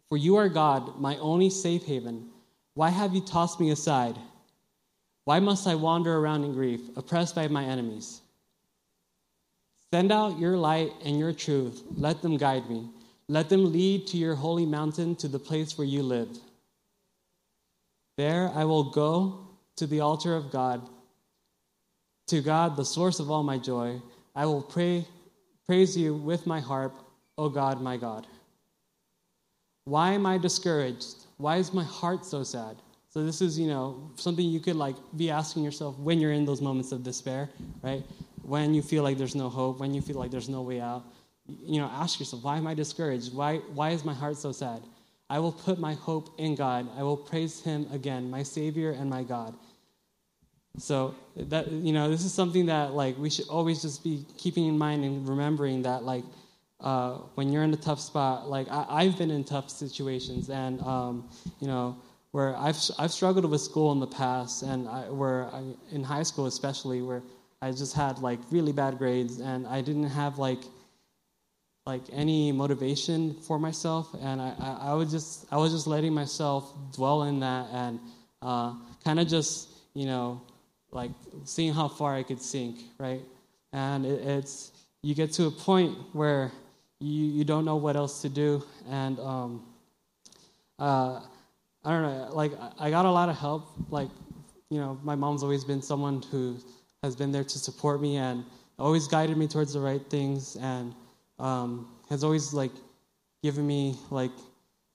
For 0.08 0.16
you 0.16 0.36
are 0.36 0.48
God, 0.48 0.98
my 0.98 1.18
only 1.18 1.50
safe 1.50 1.84
haven. 1.84 2.29
Why 2.74 2.90
have 2.90 3.14
you 3.14 3.20
tossed 3.20 3.60
me 3.60 3.70
aside? 3.70 4.16
Why 5.24 5.40
must 5.40 5.66
I 5.66 5.74
wander 5.74 6.16
around 6.16 6.44
in 6.44 6.52
grief, 6.52 6.80
oppressed 6.96 7.34
by 7.34 7.48
my 7.48 7.64
enemies? 7.64 8.20
Send 9.92 10.12
out 10.12 10.38
your 10.38 10.56
light 10.56 10.92
and 11.04 11.18
your 11.18 11.32
truth. 11.32 11.82
Let 11.96 12.22
them 12.22 12.36
guide 12.36 12.70
me. 12.70 12.88
Let 13.28 13.48
them 13.48 13.72
lead 13.72 14.06
to 14.08 14.16
your 14.16 14.34
holy 14.34 14.66
mountain, 14.66 15.16
to 15.16 15.28
the 15.28 15.38
place 15.38 15.76
where 15.76 15.86
you 15.86 16.02
live. 16.02 16.28
There 18.16 18.50
I 18.54 18.64
will 18.64 18.90
go 18.90 19.46
to 19.76 19.86
the 19.86 20.00
altar 20.00 20.36
of 20.36 20.50
God, 20.50 20.82
to 22.28 22.40
God, 22.40 22.76
the 22.76 22.84
source 22.84 23.18
of 23.18 23.30
all 23.30 23.42
my 23.42 23.56
joy. 23.56 24.00
I 24.34 24.46
will 24.46 24.62
pray, 24.62 25.06
praise 25.66 25.96
you 25.96 26.14
with 26.14 26.46
my 26.46 26.60
harp, 26.60 26.94
O 27.38 27.48
God, 27.48 27.80
my 27.80 27.96
God. 27.96 28.26
Why 29.84 30.12
am 30.12 30.26
I 30.26 30.38
discouraged? 30.38 31.19
Why 31.40 31.56
is 31.56 31.72
my 31.72 31.84
heart 31.84 32.24
so 32.24 32.42
sad? 32.42 32.76
So 33.08 33.24
this 33.24 33.40
is, 33.40 33.58
you 33.58 33.66
know, 33.66 34.10
something 34.16 34.44
you 34.44 34.60
could 34.60 34.76
like 34.76 34.96
be 35.16 35.30
asking 35.30 35.64
yourself 35.64 35.98
when 35.98 36.20
you're 36.20 36.32
in 36.32 36.44
those 36.44 36.60
moments 36.60 36.92
of 36.92 37.02
despair, 37.02 37.50
right? 37.82 38.04
When 38.42 38.74
you 38.74 38.82
feel 38.82 39.02
like 39.02 39.18
there's 39.18 39.34
no 39.34 39.48
hope, 39.48 39.80
when 39.80 39.92
you 39.94 40.00
feel 40.00 40.16
like 40.16 40.30
there's 40.30 40.48
no 40.48 40.62
way 40.62 40.80
out 40.80 41.04
you 41.64 41.80
know, 41.80 41.90
ask 41.92 42.20
yourself, 42.20 42.44
why 42.44 42.56
am 42.56 42.66
I 42.66 42.74
discouraged? 42.74 43.34
Why, 43.34 43.58
why 43.74 43.90
is 43.90 44.04
my 44.04 44.14
heart 44.14 44.36
so 44.36 44.52
sad? 44.52 44.82
I 45.28 45.38
will 45.38 45.52
put 45.52 45.78
my 45.78 45.94
hope 45.94 46.34
in 46.38 46.54
God. 46.54 46.88
I 46.96 47.02
will 47.02 47.16
praise 47.16 47.60
Him 47.60 47.86
again, 47.92 48.30
my 48.30 48.42
Savior 48.42 48.90
and 48.92 49.08
my 49.08 49.22
God. 49.22 49.54
So 50.78 51.14
that 51.36 51.70
you 51.70 51.92
know, 51.92 52.08
this 52.08 52.24
is 52.24 52.32
something 52.32 52.66
that 52.66 52.92
like 52.92 53.16
we 53.18 53.30
should 53.30 53.48
always 53.48 53.82
just 53.82 54.02
be 54.04 54.24
keeping 54.36 54.66
in 54.66 54.78
mind 54.78 55.04
and 55.04 55.28
remembering 55.28 55.82
that 55.82 56.04
like 56.04 56.24
uh, 56.82 57.12
when 57.34 57.52
you're 57.52 57.62
in 57.62 57.72
a 57.72 57.76
tough 57.76 58.00
spot, 58.00 58.48
like 58.48 58.66
I, 58.70 59.04
have 59.04 59.18
been 59.18 59.30
in 59.30 59.44
tough 59.44 59.70
situations, 59.70 60.48
and 60.48 60.80
um, 60.82 61.28
you 61.60 61.66
know 61.66 61.96
where 62.32 62.56
I've 62.56 62.78
I've 62.98 63.12
struggled 63.12 63.44
with 63.50 63.60
school 63.60 63.92
in 63.92 64.00
the 64.00 64.06
past, 64.06 64.62
and 64.62 64.88
I, 64.88 65.02
where 65.10 65.46
I, 65.46 65.62
in 65.90 66.02
high 66.02 66.22
school 66.22 66.46
especially, 66.46 67.02
where 67.02 67.22
I 67.60 67.70
just 67.72 67.94
had 67.94 68.18
like 68.20 68.38
really 68.50 68.72
bad 68.72 68.98
grades, 68.98 69.40
and 69.40 69.66
I 69.66 69.82
didn't 69.82 70.08
have 70.08 70.38
like 70.38 70.60
like 71.86 72.02
any 72.12 72.52
motivation 72.52 73.34
for 73.42 73.58
myself, 73.58 74.14
and 74.20 74.40
I, 74.40 74.54
I, 74.58 74.90
I 74.90 74.94
was 74.94 75.10
just 75.10 75.46
I 75.50 75.56
was 75.56 75.72
just 75.72 75.86
letting 75.86 76.14
myself 76.14 76.72
dwell 76.92 77.24
in 77.24 77.40
that 77.40 77.66
and 77.72 78.00
uh, 78.40 78.74
kind 79.04 79.20
of 79.20 79.28
just 79.28 79.68
you 79.92 80.06
know 80.06 80.40
like 80.92 81.10
seeing 81.44 81.74
how 81.74 81.88
far 81.88 82.14
I 82.14 82.22
could 82.22 82.40
sink, 82.40 82.78
right? 82.98 83.22
And 83.72 84.06
it, 84.06 84.26
it's 84.26 84.72
you 85.02 85.14
get 85.14 85.32
to 85.34 85.46
a 85.46 85.50
point 85.50 85.96
where 86.12 86.52
you 87.00 87.26
you 87.26 87.44
don't 87.44 87.64
know 87.64 87.76
what 87.76 87.96
else 87.96 88.22
to 88.22 88.28
do, 88.28 88.62
and 88.88 89.18
um, 89.20 89.66
uh, 90.78 91.20
I 91.84 91.90
don't 91.90 92.02
know, 92.02 92.28
like 92.32 92.52
I 92.78 92.90
got 92.90 93.06
a 93.06 93.10
lot 93.10 93.28
of 93.28 93.36
help. 93.36 93.72
Like 93.90 94.10
you 94.70 94.78
know, 94.78 94.98
my 95.02 95.14
mom's 95.14 95.42
always 95.42 95.64
been 95.64 95.82
someone 95.82 96.22
who 96.30 96.56
has 97.02 97.16
been 97.16 97.32
there 97.32 97.44
to 97.44 97.58
support 97.58 98.00
me 98.00 98.16
and 98.16 98.44
always 98.78 99.08
guided 99.08 99.36
me 99.36 99.48
towards 99.48 99.72
the 99.72 99.80
right 99.80 100.02
things 100.10 100.56
and 100.56 100.94
um, 101.38 101.88
has 102.08 102.22
always 102.22 102.52
like 102.52 102.72
given 103.42 103.66
me 103.66 103.96
like 104.10 104.32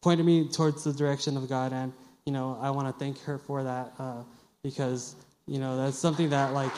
pointed 0.01 0.25
me 0.25 0.47
towards 0.47 0.83
the 0.83 0.93
direction 0.93 1.35
of 1.37 1.49
God, 1.49 1.73
and 1.73 1.91
you 2.25 2.33
know 2.33 2.57
I 2.61 2.69
want 2.69 2.87
to 2.87 2.93
thank 3.03 3.19
her 3.23 3.39
for 3.39 3.63
that 3.63 3.93
uh, 3.97 4.21
because 4.63 5.15
you 5.47 5.59
know 5.59 5.75
that's 5.75 5.97
something 5.97 6.29
that 6.29 6.53
like. 6.53 6.71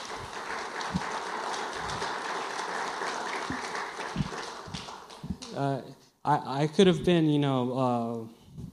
Uh, 5.58 5.82
I, 6.24 6.64
I 6.64 6.68
could 6.68 6.86
have 6.86 7.04
been, 7.04 7.28
you 7.30 7.40
know, 7.40 7.78
uh, 7.78 8.64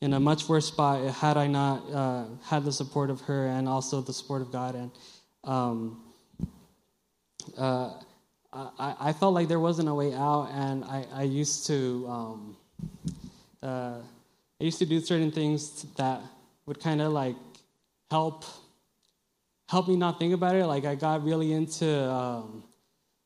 in 0.00 0.14
a 0.14 0.20
much 0.20 0.48
worse 0.48 0.66
spot 0.66 1.04
had 1.14 1.36
I 1.36 1.46
not 1.46 1.82
uh, 1.92 2.24
had 2.42 2.64
the 2.64 2.72
support 2.72 3.10
of 3.10 3.20
her 3.22 3.46
and 3.46 3.68
also 3.68 4.00
the 4.00 4.14
support 4.14 4.40
of 4.40 4.50
God. 4.50 4.74
And 4.74 4.90
um, 5.44 6.02
uh, 7.58 7.90
I, 8.52 8.94
I 9.00 9.12
felt 9.12 9.34
like 9.34 9.48
there 9.48 9.60
wasn't 9.60 9.88
a 9.88 9.94
way 9.94 10.14
out, 10.14 10.48
and 10.54 10.82
I, 10.84 11.04
I 11.12 11.22
used 11.24 11.66
to 11.66 12.06
um, 12.08 12.56
uh, 13.62 13.98
I 14.60 14.64
used 14.64 14.78
to 14.78 14.86
do 14.86 14.98
certain 15.00 15.30
things 15.30 15.82
that 15.96 16.22
would 16.64 16.80
kind 16.80 17.02
of 17.02 17.12
like 17.12 17.36
help 18.10 18.44
help 19.68 19.88
me 19.88 19.96
not 19.96 20.18
think 20.18 20.32
about 20.32 20.56
it. 20.56 20.64
Like 20.64 20.86
I 20.86 20.94
got 20.94 21.22
really 21.22 21.52
into 21.52 22.10
um, 22.10 22.64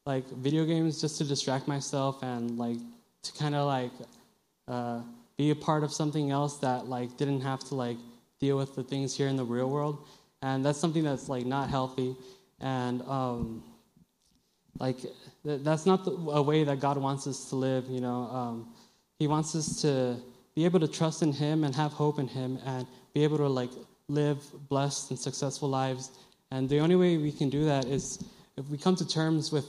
like 0.05 0.29
video 0.31 0.65
games 0.65 1.01
just 1.01 1.17
to 1.19 1.25
distract 1.25 1.69
myself 1.69 2.23
and 2.23 2.59
like 2.59 2.79
to 3.25 3.33
kind 3.33 3.55
of 3.55 3.67
like 3.67 3.93
uh, 4.69 5.01
be 5.37 5.51
a 5.51 5.55
part 5.57 5.83
of 5.83 5.93
something 5.93 6.31
else 6.31 6.59
that 6.59 6.87
like 6.87 7.17
didn't 7.17 7.41
have 7.41 7.61
to 7.69 7.75
like 7.75 7.99
deal 8.41 8.57
with 8.57 8.75
the 8.75 8.83
things 8.83 9.17
here 9.17 9.29
in 9.29 9.37
the 9.37 9.45
real 9.45 9.69
world, 9.69 10.07
and 10.43 10.65
that's 10.65 10.79
something 10.79 11.05
that's 11.05 11.29
like 11.29 11.45
not 11.45 11.69
healthy. 11.69 12.15
And 12.61 13.03
um, 13.03 13.63
like, 14.79 14.97
that's 15.45 15.87
not 15.87 16.05
the, 16.05 16.13
a 16.13 16.43
way 16.43 16.65
that 16.65 16.81
God 16.81 16.97
wants 16.97 17.27
us 17.27 17.49
to 17.51 17.57
live, 17.57 17.87
you 17.89 18.01
know. 18.01 18.25
Um, 18.25 18.75
he 19.19 19.27
wants 19.27 19.55
us 19.55 19.81
to 19.83 20.17
be 20.55 20.65
able 20.65 20.81
to 20.81 20.89
trust 20.89 21.23
in 21.23 21.33
Him 21.33 21.65
and 21.65 21.75
have 21.75 21.93
hope 21.93 22.19
in 22.19 22.27
Him 22.27 22.59
and 22.67 22.87
be 23.15 23.23
able 23.23 23.39
to, 23.39 23.49
like, 23.49 23.71
live 24.09 24.43
blessed 24.69 25.11
and 25.11 25.19
successful 25.19 25.69
lives. 25.69 26.11
And 26.51 26.69
the 26.69 26.81
only 26.81 26.97
way 26.97 27.17
we 27.17 27.31
can 27.31 27.51
do 27.51 27.65
that 27.65 27.85
is 27.85 28.25
if 28.57 28.69
we 28.69 28.79
come 28.79 28.97
to 28.97 29.07
terms 29.07 29.53
with, 29.53 29.67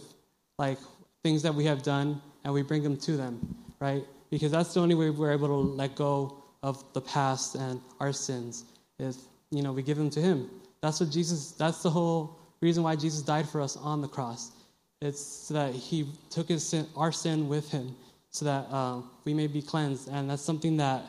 like, 0.58 0.80
things 1.24 1.44
that 1.44 1.54
we 1.54 1.66
have 1.66 1.84
done 1.84 2.22
and 2.46 2.54
we 2.54 2.62
bring 2.62 2.82
them 2.82 2.96
to 2.96 3.18
them, 3.18 3.56
right? 3.82 4.06
Because 4.30 4.52
that's 4.52 4.74
the 4.74 4.80
only 4.80 4.96
way 4.96 5.10
we're 5.10 5.34
able 5.34 5.50
to 5.50 5.54
let 5.54 5.96
go 5.96 6.42
of 6.64 6.82
the 6.94 7.02
past 7.02 7.56
and 7.56 7.82
our 8.00 8.14
sins 8.14 8.64
is, 9.00 9.28
you 9.52 9.62
know, 9.62 9.74
we 9.74 9.84
give 9.84 9.98
them 9.98 10.10
to 10.12 10.22
Him. 10.22 10.50
That's 10.80 11.02
what 11.02 11.10
Jesus, 11.10 11.52
that's 11.52 11.84
the 11.84 11.90
whole 11.90 12.40
reason 12.62 12.84
why 12.84 12.96
Jesus 12.96 13.22
died 13.22 13.50
for 13.50 13.60
us 13.60 13.76
on 13.76 14.02
the 14.02 14.08
cross 14.08 14.52
it's 15.02 15.22
so 15.22 15.54
that 15.54 15.74
he 15.74 16.08
took 16.30 16.48
his 16.48 16.68
sin, 16.68 16.88
our 16.96 17.12
sin 17.12 17.48
with 17.48 17.70
him 17.70 17.96
so 18.30 18.46
that 18.46 18.68
uh, 18.72 19.02
we 19.24 19.34
may 19.34 19.48
be 19.48 19.62
cleansed. 19.62 20.10
And 20.10 20.30
that's 20.30 20.42
something 20.42 20.78
that, 20.78 21.04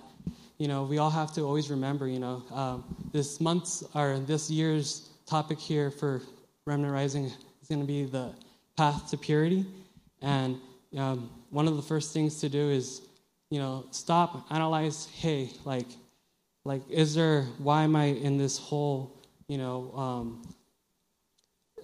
you 0.58 0.68
know, 0.68 0.84
we 0.84 0.98
all 0.98 1.10
have 1.10 1.32
to 1.34 1.42
always 1.42 1.70
remember, 1.70 2.06
you 2.06 2.18
know. 2.18 2.42
Um, 2.52 2.84
this 3.12 3.40
month's 3.40 3.84
or 3.94 4.18
this 4.18 4.50
year's 4.50 5.08
topic 5.26 5.58
here 5.58 5.90
for 5.90 6.22
Remnant 6.66 6.92
Rising 6.92 7.24
is 7.24 7.68
going 7.68 7.80
to 7.80 7.86
be 7.86 8.04
the 8.04 8.32
path 8.76 9.10
to 9.10 9.16
purity. 9.16 9.64
And 10.22 10.58
um, 10.96 11.30
one 11.50 11.68
of 11.68 11.76
the 11.76 11.82
first 11.82 12.12
things 12.12 12.40
to 12.40 12.48
do 12.48 12.70
is, 12.70 13.02
you 13.50 13.58
know, 13.58 13.86
stop, 13.90 14.46
analyze, 14.50 15.08
hey, 15.14 15.50
like, 15.64 15.86
like, 16.64 16.82
is 16.90 17.14
there, 17.14 17.42
why 17.58 17.84
am 17.84 17.94
I 17.94 18.06
in 18.06 18.38
this 18.38 18.58
whole, 18.58 19.22
you 19.48 19.58
know, 19.58 19.92
um, 19.94 20.42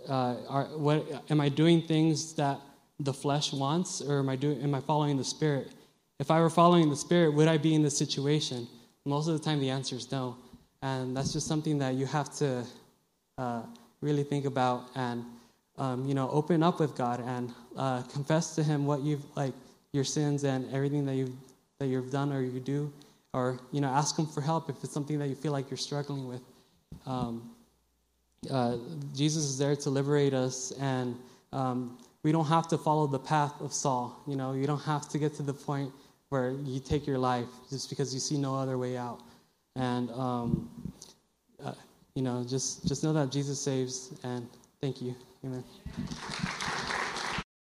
uh, 0.09 0.37
are, 0.49 0.65
what, 0.77 1.25
am 1.31 1.41
I 1.41 1.49
doing 1.49 1.83
things 1.83 2.35
that 2.35 2.59
the 2.99 3.13
flesh 3.13 3.53
wants, 3.53 4.01
or 4.01 4.19
am 4.19 4.29
I 4.29 4.37
doing? 4.37 4.61
Am 4.63 4.75
I 4.75 4.81
following 4.81 5.17
the 5.17 5.25
Spirit? 5.25 5.73
If 6.19 6.31
I 6.31 6.41
were 6.41 6.51
following 6.51 6.91
the 6.91 6.97
Spirit, 6.97 7.35
would 7.35 7.49
I 7.49 7.59
be 7.59 7.75
in 7.75 7.83
this 7.83 7.97
situation? 7.97 8.69
Most 9.05 9.29
of 9.29 9.35
the 9.35 9.45
time, 9.45 9.61
the 9.61 9.71
answer 9.71 9.97
is 9.97 10.11
no, 10.11 10.37
and 10.83 11.17
that's 11.17 11.33
just 11.33 11.47
something 11.47 11.79
that 11.79 11.95
you 11.95 12.07
have 12.07 12.35
to 12.37 12.65
uh, 13.39 13.63
really 14.01 14.23
think 14.25 14.45
about. 14.45 14.91
And 14.95 15.25
um, 15.79 16.07
you 16.07 16.15
know, 16.15 16.29
open 16.31 16.63
up 16.63 16.81
with 16.81 16.97
God 16.97 17.21
and 17.21 17.53
uh, 17.77 18.03
confess 18.03 18.55
to 18.57 18.63
Him 18.63 18.87
what 18.87 19.01
you've 19.01 19.25
like 19.37 19.55
your 19.93 20.05
sins 20.05 20.45
and 20.45 20.73
everything 20.73 21.05
that 21.07 21.15
you 21.15 21.37
that 21.79 21.87
you've 21.87 22.11
done 22.11 22.33
or 22.33 22.43
you 22.43 22.61
do, 22.61 22.93
or 23.33 23.61
you 23.73 23.81
know, 23.81 23.89
ask 23.89 24.19
Him 24.19 24.27
for 24.27 24.41
help 24.41 24.69
if 24.69 24.77
it's 24.85 24.93
something 24.93 25.19
that 25.19 25.29
you 25.29 25.35
feel 25.35 25.53
like 25.53 25.71
you're 25.71 25.77
struggling 25.77 26.29
with. 26.29 26.43
Um, 27.07 27.51
uh, 28.51 28.77
Jesus 29.15 29.45
is 29.45 29.59
there 29.59 29.77
to 29.77 29.91
liberate 29.91 30.35
us, 30.35 30.73
and 30.81 31.17
um, 31.53 31.99
we 32.23 32.33
don't 32.33 32.47
have 32.47 32.69
to 32.69 32.79
follow 32.79 33.07
the 33.07 33.19
path 33.19 33.55
of 33.61 33.73
Saul. 33.73 34.23
You 34.27 34.37
know, 34.37 34.53
you 34.53 34.67
don't 34.67 34.83
have 34.83 35.09
to 35.11 35.19
get 35.19 35.35
to 35.35 35.43
the 35.43 35.55
point 35.55 35.93
where 36.29 36.53
you 36.65 36.81
take 36.81 37.07
your 37.07 37.19
life 37.19 37.49
just 37.71 37.91
because 37.91 38.15
you 38.15 38.21
see 38.21 38.39
no 38.39 38.57
other 38.57 38.79
way 38.79 38.97
out. 38.97 39.21
And 39.77 40.11
um, 40.11 40.71
uh, 41.65 41.75
you 42.15 42.23
know, 42.23 42.45
just 42.47 42.87
just 42.87 43.05
know 43.05 43.13
that 43.13 43.31
Jesus 43.31 43.61
saves, 43.61 44.13
and 44.23 44.47
thank 44.81 45.01
you. 45.01 45.15
Amen. 45.45 45.65